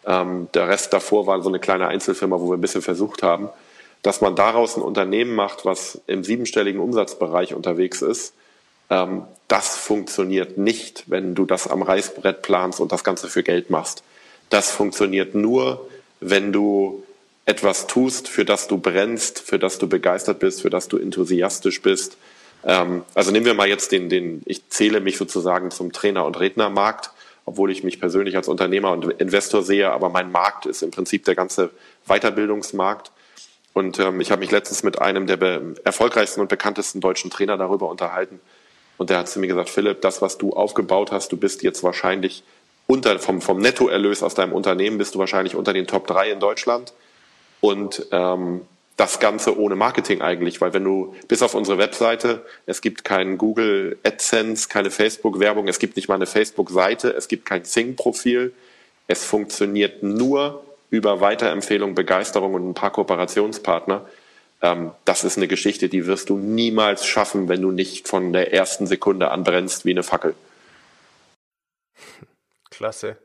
[0.07, 3.49] ähm, der Rest davor war so eine kleine Einzelfirma, wo wir ein bisschen versucht haben,
[4.03, 8.33] dass man daraus ein Unternehmen macht, was im siebenstelligen Umsatzbereich unterwegs ist.
[8.89, 13.71] Ähm, das funktioniert nicht, wenn du das am Reißbrett planst und das Ganze für Geld
[13.71, 14.03] machst.
[14.49, 15.87] Das funktioniert nur,
[16.21, 17.05] wenn du
[17.45, 21.83] etwas tust, für das du brennst, für das du begeistert bist, für das du enthusiastisch
[21.83, 22.17] bist.
[22.65, 26.39] Ähm, also nehmen wir mal jetzt den, den, ich zähle mich sozusagen zum Trainer- und
[26.39, 27.11] Rednermarkt
[27.51, 31.25] obwohl ich mich persönlich als Unternehmer und Investor sehe, aber mein Markt ist im Prinzip
[31.25, 31.71] der ganze
[32.07, 33.11] Weiterbildungsmarkt.
[33.73, 37.89] Und ähm, ich habe mich letztens mit einem der erfolgreichsten und bekanntesten deutschen Trainer darüber
[37.89, 38.41] unterhalten.
[38.99, 41.83] Und der hat zu mir gesagt, Philipp, das, was du aufgebaut hast, du bist jetzt
[41.83, 42.45] wahrscheinlich
[42.87, 46.41] unter, vom, vom Nettoerlös aus deinem Unternehmen bist du wahrscheinlich unter den Top 3 in
[46.41, 46.93] Deutschland.
[47.61, 48.63] Und ähm,
[49.01, 53.39] das Ganze ohne Marketing eigentlich, weil wenn du bis auf unsere Webseite, es gibt keinen
[53.39, 58.53] Google AdSense, keine Facebook-Werbung, es gibt nicht mal eine Facebook-Seite, es gibt kein Sing-Profil,
[59.09, 64.07] es funktioniert nur über Weiterempfehlung, Begeisterung und ein paar Kooperationspartner.
[64.61, 68.53] Ähm, das ist eine Geschichte, die wirst du niemals schaffen, wenn du nicht von der
[68.53, 70.35] ersten Sekunde an brennst wie eine Fackel.
[72.69, 73.17] Klasse.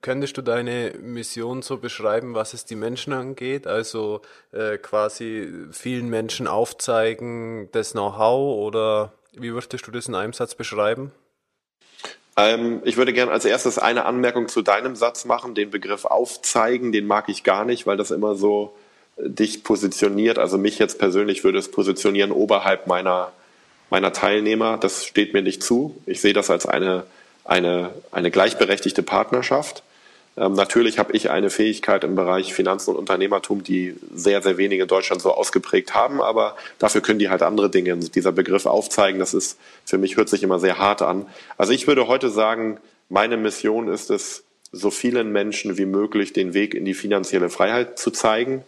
[0.00, 3.66] Könntest du deine Mission so beschreiben, was es die Menschen angeht?
[3.66, 4.20] Also
[4.52, 10.54] äh, quasi vielen Menschen aufzeigen, das Know-how oder wie würdest du das in einem Satz
[10.54, 11.12] beschreiben?
[12.36, 15.54] Ähm, ich würde gerne als erstes eine Anmerkung zu deinem Satz machen.
[15.54, 18.76] Den Begriff aufzeigen, den mag ich gar nicht, weil das immer so
[19.16, 20.38] äh, dich positioniert.
[20.38, 23.32] Also mich jetzt persönlich würde es positionieren oberhalb meiner,
[23.90, 24.78] meiner Teilnehmer.
[24.78, 26.00] Das steht mir nicht zu.
[26.06, 27.04] Ich sehe das als eine,
[27.44, 29.82] eine, eine gleichberechtigte Partnerschaft.
[30.38, 34.82] Ähm, natürlich habe ich eine Fähigkeit im Bereich Finanzen und Unternehmertum, die sehr, sehr wenige
[34.82, 37.94] in Deutschland so ausgeprägt haben, aber dafür können die halt andere Dinge.
[37.94, 41.26] Und dieser Begriff aufzeigen, das ist für mich hört sich immer sehr hart an.
[41.56, 42.78] Also ich würde heute sagen,
[43.08, 47.98] meine Mission ist es, so vielen Menschen wie möglich den Weg in die finanzielle Freiheit
[47.98, 48.64] zu zeigen.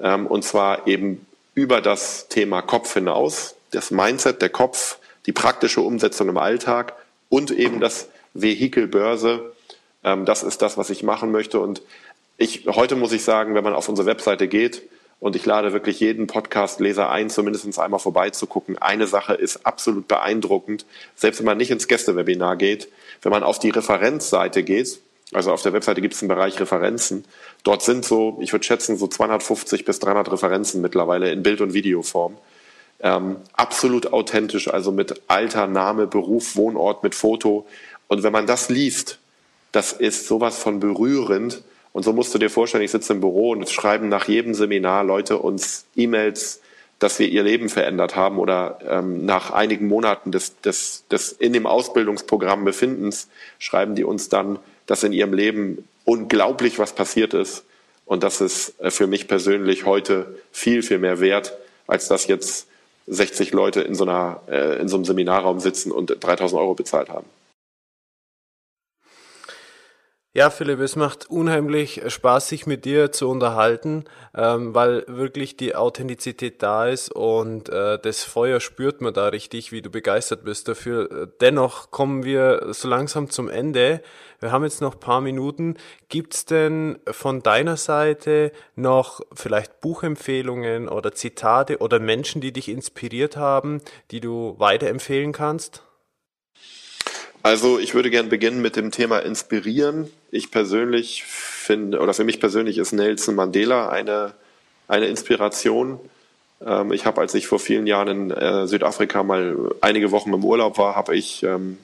[0.00, 5.80] Ähm, und zwar eben über das Thema Kopf hinaus, das Mindset, der Kopf, die praktische
[5.80, 6.94] Umsetzung im Alltag
[7.28, 9.52] und eben das Vehikel Börse,
[10.04, 11.60] ähm, das ist das, was ich machen möchte.
[11.60, 11.82] Und
[12.36, 14.82] ich, heute muss ich sagen, wenn man auf unsere Webseite geht,
[15.20, 18.76] und ich lade wirklich jeden Podcast-Leser ein, zumindest einmal vorbeizugucken.
[18.76, 20.84] Eine Sache ist absolut beeindruckend.
[21.16, 22.88] Selbst wenn man nicht ins Gästewebinar geht,
[23.22, 25.00] wenn man auf die Referenzseite geht,
[25.32, 27.24] also auf der Webseite gibt es einen Bereich Referenzen.
[27.62, 31.72] Dort sind so, ich würde schätzen, so 250 bis 300 Referenzen mittlerweile in Bild- und
[31.72, 32.36] Videoform.
[33.00, 37.66] Ähm, absolut authentisch, also mit Alter, Name, Beruf, Wohnort, mit Foto.
[38.08, 39.18] Und wenn man das liest,
[39.74, 41.62] das ist sowas von berührend.
[41.92, 45.02] Und so musst du dir vorstellen, ich sitze im Büro und schreiben nach jedem Seminar
[45.02, 46.60] Leute uns E-Mails,
[47.00, 51.52] dass wir ihr Leben verändert haben oder ähm, nach einigen Monaten des, des, des in
[51.52, 57.64] dem Ausbildungsprogramm Befindens schreiben die uns dann, dass in ihrem Leben unglaublich was passiert ist.
[58.06, 61.56] Und das ist äh, für mich persönlich heute viel, viel mehr wert,
[61.88, 62.68] als das jetzt
[63.08, 67.08] 60 Leute in so einer äh, in so einem Seminarraum sitzen und 3000 Euro bezahlt
[67.08, 67.26] haben.
[70.36, 74.02] Ja, Philipp, es macht unheimlich Spaß, sich mit dir zu unterhalten,
[74.34, 79.70] ähm, weil wirklich die Authentizität da ist und äh, das Feuer spürt man da richtig,
[79.70, 81.28] wie du begeistert bist dafür.
[81.40, 84.02] Dennoch kommen wir so langsam zum Ende.
[84.40, 85.76] Wir haben jetzt noch paar Minuten.
[86.08, 93.36] Gibt's denn von deiner Seite noch vielleicht Buchempfehlungen oder Zitate oder Menschen, die dich inspiriert
[93.36, 95.84] haben, die du weiterempfehlen kannst?
[97.44, 100.10] Also ich würde gerne beginnen mit dem Thema Inspirieren.
[100.30, 104.32] Ich persönlich finde, oder für mich persönlich ist Nelson Mandela eine,
[104.88, 106.00] eine Inspiration.
[106.64, 110.42] Ähm, ich habe, als ich vor vielen Jahren in äh, Südafrika mal einige Wochen im
[110.42, 111.76] Urlaub war, habe ich, ähm,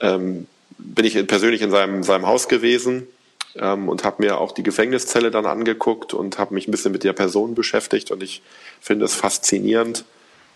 [0.00, 3.06] ähm, bin ich persönlich in seinem, seinem Haus gewesen
[3.54, 7.04] ähm, und habe mir auch die Gefängniszelle dann angeguckt und habe mich ein bisschen mit
[7.04, 8.10] der Person beschäftigt.
[8.10, 8.42] Und ich
[8.80, 10.04] finde es faszinierend,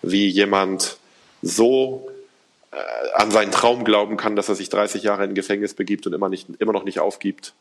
[0.03, 0.97] wie jemand
[1.43, 2.11] so
[3.17, 6.29] an seinen Traum glauben kann, dass er sich 30 Jahre in Gefängnis begibt und immer,
[6.29, 7.55] nicht, immer noch nicht aufgibt,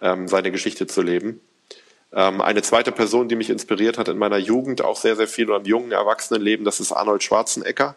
[0.00, 1.40] ähm, seine Geschichte zu leben.
[2.12, 5.48] Ähm, eine zweite Person, die mich inspiriert hat in meiner Jugend, auch sehr, sehr viel
[5.48, 7.96] oder im jungen Erwachsenenleben, das ist Arnold Schwarzenegger.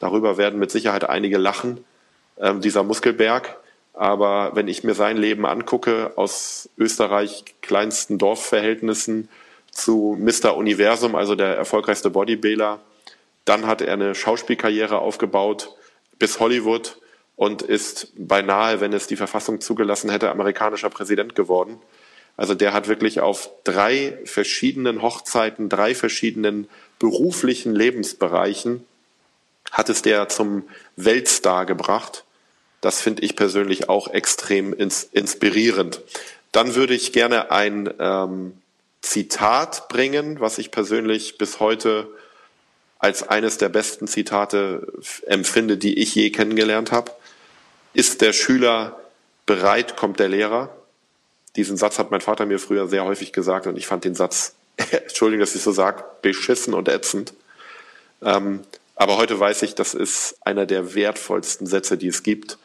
[0.00, 1.84] Darüber werden mit Sicherheit einige lachen,
[2.38, 3.56] ähm, dieser Muskelberg.
[3.92, 9.28] Aber wenn ich mir sein Leben angucke, aus Österreich kleinsten Dorfverhältnissen
[9.70, 10.56] zu Mr.
[10.56, 12.80] Universum, also der erfolgreichste Bodybuilder,
[13.44, 15.76] dann hat er eine Schauspielkarriere aufgebaut,
[16.20, 16.98] bis Hollywood
[17.34, 21.80] und ist beinahe, wenn es die Verfassung zugelassen hätte, amerikanischer Präsident geworden.
[22.36, 26.68] Also der hat wirklich auf drei verschiedenen Hochzeiten, drei verschiedenen
[26.98, 28.84] beruflichen Lebensbereichen,
[29.72, 32.24] hat es der zum Weltstar gebracht.
[32.80, 36.00] Das finde ich persönlich auch extrem ins, inspirierend.
[36.52, 38.52] Dann würde ich gerne ein ähm,
[39.00, 42.08] Zitat bringen, was ich persönlich bis heute
[43.00, 44.86] als eines der besten Zitate
[45.26, 47.10] empfinde, die ich je kennengelernt habe.
[47.94, 49.00] Ist der Schüler
[49.46, 50.68] bereit, kommt der Lehrer.
[51.56, 54.54] Diesen Satz hat mein Vater mir früher sehr häufig gesagt und ich fand den Satz,
[54.90, 57.32] Entschuldigung, dass ich so sage, beschissen und ätzend.
[58.22, 58.60] Ähm,
[58.96, 62.58] aber heute weiß ich, das ist einer der wertvollsten Sätze, die es gibt.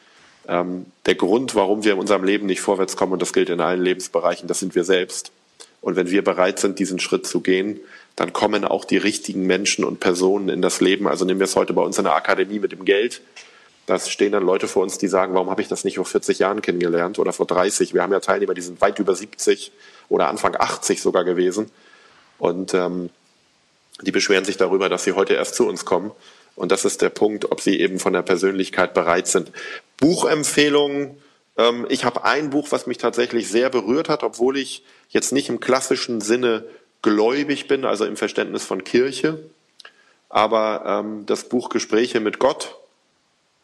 [0.49, 3.61] Ähm, der Grund, warum wir in unserem Leben nicht vorwärts kommen, und das gilt in
[3.61, 5.31] allen Lebensbereichen, das sind wir selbst.
[5.79, 7.79] Und wenn wir bereit sind, diesen Schritt zu gehen,
[8.15, 11.07] dann kommen auch die richtigen Menschen und Personen in das Leben.
[11.07, 13.21] Also nehmen wir es heute bei uns in der Akademie mit dem Geld.
[13.85, 16.39] Da stehen dann Leute vor uns, die sagen, warum habe ich das nicht vor 40
[16.39, 17.93] Jahren kennengelernt oder vor 30?
[17.93, 19.71] Wir haben ja Teilnehmer, die sind weit über 70
[20.09, 21.69] oder Anfang 80 sogar gewesen.
[22.39, 23.09] Und ähm,
[24.01, 26.11] die beschweren sich darüber, dass sie heute erst zu uns kommen.
[26.55, 29.51] Und das ist der Punkt, ob sie eben von der Persönlichkeit bereit sind.
[29.97, 31.17] Buchempfehlungen.
[31.57, 35.49] Ähm, ich habe ein Buch, was mich tatsächlich sehr berührt hat, obwohl ich jetzt nicht
[35.49, 36.65] im klassischen Sinne
[37.05, 39.37] gläubig bin, also im Verständnis von Kirche.
[40.27, 42.75] Aber ähm, das Buch Gespräche mit Gott,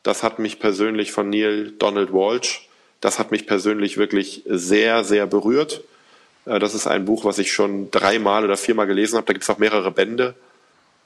[0.04, 2.70] das hat mich persönlich von Neil Donald Walsh,
[3.02, 5.84] das hat mich persönlich wirklich sehr, sehr berührt.
[6.46, 9.26] Äh, das ist ein Buch, was ich schon dreimal oder viermal gelesen habe.
[9.26, 10.36] Da gibt es auch mehrere Bände.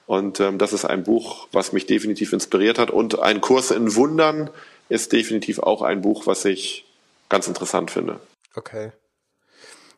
[0.06, 2.92] Und ähm, das ist ein Buch, was mich definitiv inspiriert hat.
[2.92, 4.50] Und ein Kurs in Wundern
[4.90, 6.86] ist definitiv auch ein Buch, was ich
[7.30, 8.20] ganz interessant finde.
[8.56, 8.92] Okay.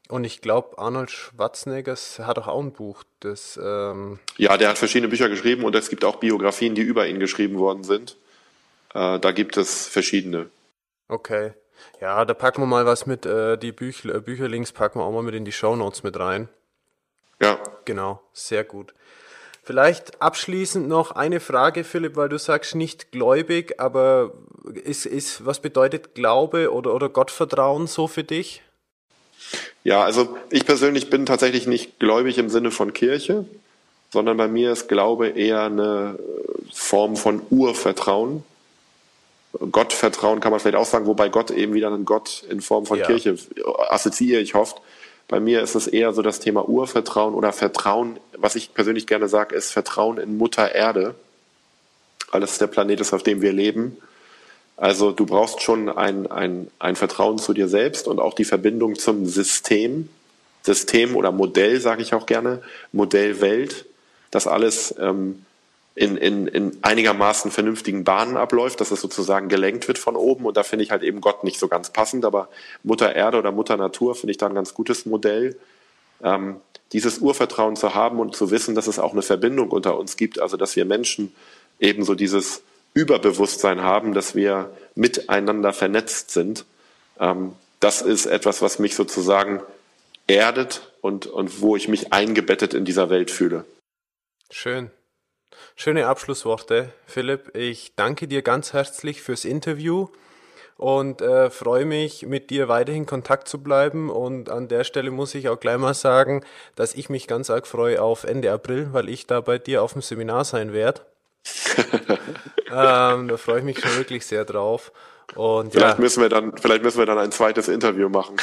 [0.10, 3.60] Und ich glaube, Arnold Schwarzenegger hat auch, auch ein Buch, das.
[3.62, 7.20] Ähm ja, der hat verschiedene Bücher geschrieben und es gibt auch Biografien, die über ihn
[7.20, 8.16] geschrieben worden sind.
[8.94, 10.50] Äh, da gibt es verschiedene.
[11.10, 11.54] Okay.
[12.02, 15.12] Ja, da packen wir mal was mit, äh, die Büch äh, Bücherlinks packen wir auch
[15.12, 16.48] mal mit in die Show Notes mit rein.
[17.42, 17.60] Ja.
[17.86, 18.94] Genau, sehr gut.
[19.64, 24.34] Vielleicht abschließend noch eine Frage, Philipp, weil du sagst nicht gläubig, aber
[24.74, 28.64] ist, ist, was bedeutet Glaube oder, oder Gottvertrauen so für dich?
[29.84, 33.46] Ja, also ich persönlich bin tatsächlich nicht gläubig im Sinne von Kirche,
[34.12, 36.20] sondern bei mir ist Glaube eher eine
[36.74, 38.44] Form von Urvertrauen.
[39.72, 43.00] Gottvertrauen kann man vielleicht auch sagen, wobei Gott eben wieder einen Gott in Form von
[43.00, 43.06] ja.
[43.06, 43.38] Kirche
[43.90, 44.82] assoziiere ich hofft.
[45.28, 48.18] Bei mir ist es eher so das Thema Urvertrauen oder Vertrauen.
[48.38, 51.16] Was ich persönlich gerne sage, ist Vertrauen in Mutter Erde,
[52.32, 53.98] weil das der Planet ist, auf dem wir leben.
[54.78, 58.96] Also du brauchst schon ein, ein, ein Vertrauen zu dir selbst und auch die Verbindung
[58.96, 60.08] zum System,
[60.62, 62.62] System oder Modell, sage ich auch gerne,
[62.92, 63.86] Modell Welt,
[64.30, 65.44] dass alles ähm,
[65.96, 70.46] in, in, in einigermaßen vernünftigen Bahnen abläuft, dass es sozusagen gelenkt wird von oben.
[70.46, 72.50] Und da finde ich halt eben Gott nicht so ganz passend, aber
[72.84, 75.58] Mutter Erde oder Mutter Natur finde ich da ein ganz gutes Modell.
[76.24, 76.58] Ähm,
[76.94, 80.40] dieses Urvertrauen zu haben und zu wissen, dass es auch eine Verbindung unter uns gibt,
[80.40, 81.34] also dass wir Menschen
[81.80, 82.62] ebenso dieses
[82.98, 86.66] Überbewusstsein haben, dass wir miteinander vernetzt sind.
[87.20, 89.62] Ähm, das ist etwas, was mich sozusagen
[90.26, 93.66] erdet und, und wo ich mich eingebettet in dieser Welt fühle.
[94.50, 94.90] Schön.
[95.76, 97.56] Schöne Abschlussworte, Philipp.
[97.56, 100.08] Ich danke dir ganz herzlich fürs Interview
[100.76, 104.10] und äh, freue mich, mit dir weiterhin in Kontakt zu bleiben.
[104.10, 106.44] Und an der Stelle muss ich auch gleich mal sagen,
[106.76, 109.94] dass ich mich ganz arg freue auf Ende April, weil ich da bei dir auf
[109.94, 111.02] dem Seminar sein werde.
[112.72, 114.92] ähm, da freue ich mich schon wirklich sehr drauf.
[115.36, 116.02] Und, vielleicht ja.
[116.02, 118.38] müssen wir dann, vielleicht müssen wir dann ein zweites Interview machen.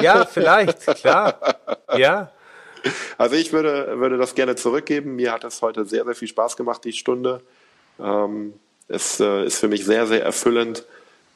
[0.00, 1.38] ja, vielleicht, klar.
[1.96, 2.32] Ja.
[3.18, 5.14] Also ich würde, würde das gerne zurückgeben.
[5.16, 7.40] Mir hat es heute sehr, sehr viel Spaß gemacht, die Stunde.
[8.00, 8.54] Ähm,
[8.88, 10.84] es äh, ist für mich sehr, sehr erfüllend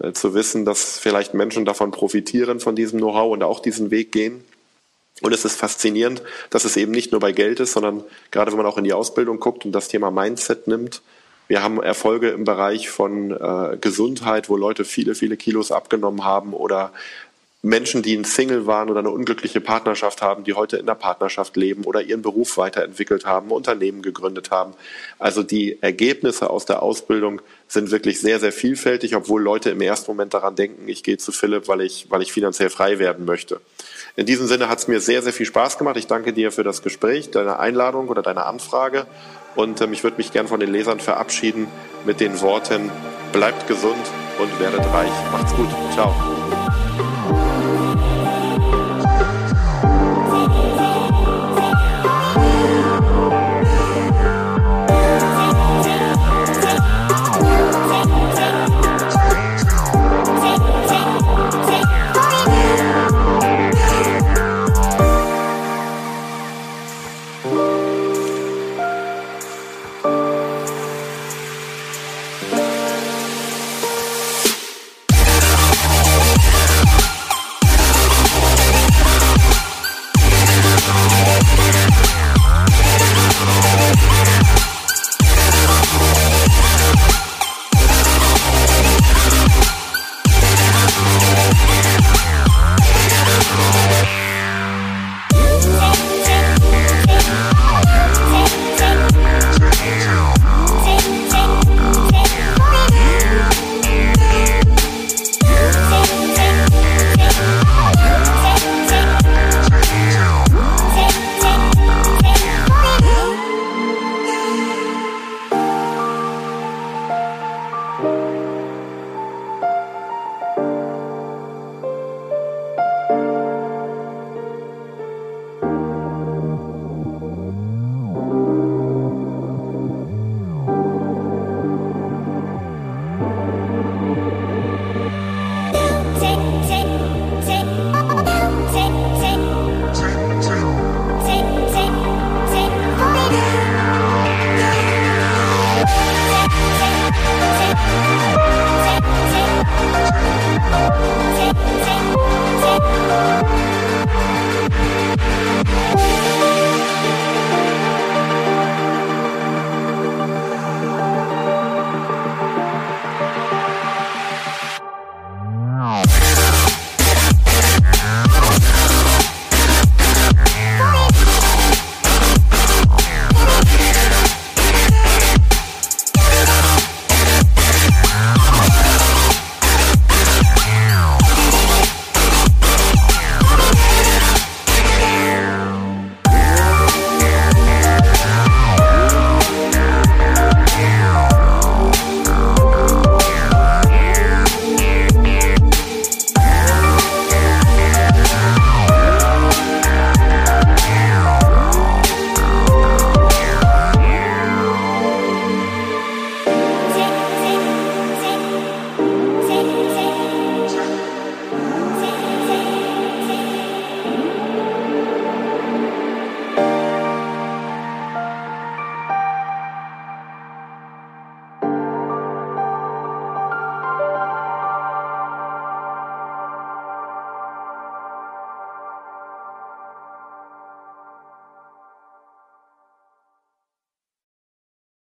[0.00, 4.12] äh, zu wissen, dass vielleicht Menschen davon profitieren, von diesem Know-how und auch diesen Weg
[4.12, 4.44] gehen.
[5.20, 8.58] Und es ist faszinierend, dass es eben nicht nur bei Geld ist, sondern gerade wenn
[8.58, 11.02] man auch in die Ausbildung guckt und das Thema Mindset nimmt.
[11.48, 16.52] Wir haben Erfolge im Bereich von äh, Gesundheit, wo Leute viele, viele Kilos abgenommen haben
[16.52, 16.92] oder
[17.62, 21.56] Menschen, die ein Single waren oder eine unglückliche Partnerschaft haben, die heute in der Partnerschaft
[21.56, 24.74] leben oder ihren Beruf weiterentwickelt haben, Unternehmen gegründet haben.
[25.18, 30.08] Also die Ergebnisse aus der Ausbildung sind wirklich sehr, sehr vielfältig, obwohl Leute im ersten
[30.10, 33.60] Moment daran denken, ich gehe zu Philipp, weil ich, weil ich finanziell frei werden möchte.
[34.18, 35.96] In diesem Sinne hat es mir sehr, sehr viel Spaß gemacht.
[35.96, 39.06] Ich danke dir für das Gespräch, deine Einladung oder deine Anfrage.
[39.54, 41.68] Und ähm, ich würde mich gern von den Lesern verabschieden
[42.04, 42.90] mit den Worten,
[43.32, 43.94] bleibt gesund
[44.40, 45.12] und werdet reich.
[45.30, 45.68] Macht's gut.
[45.92, 46.12] Ciao.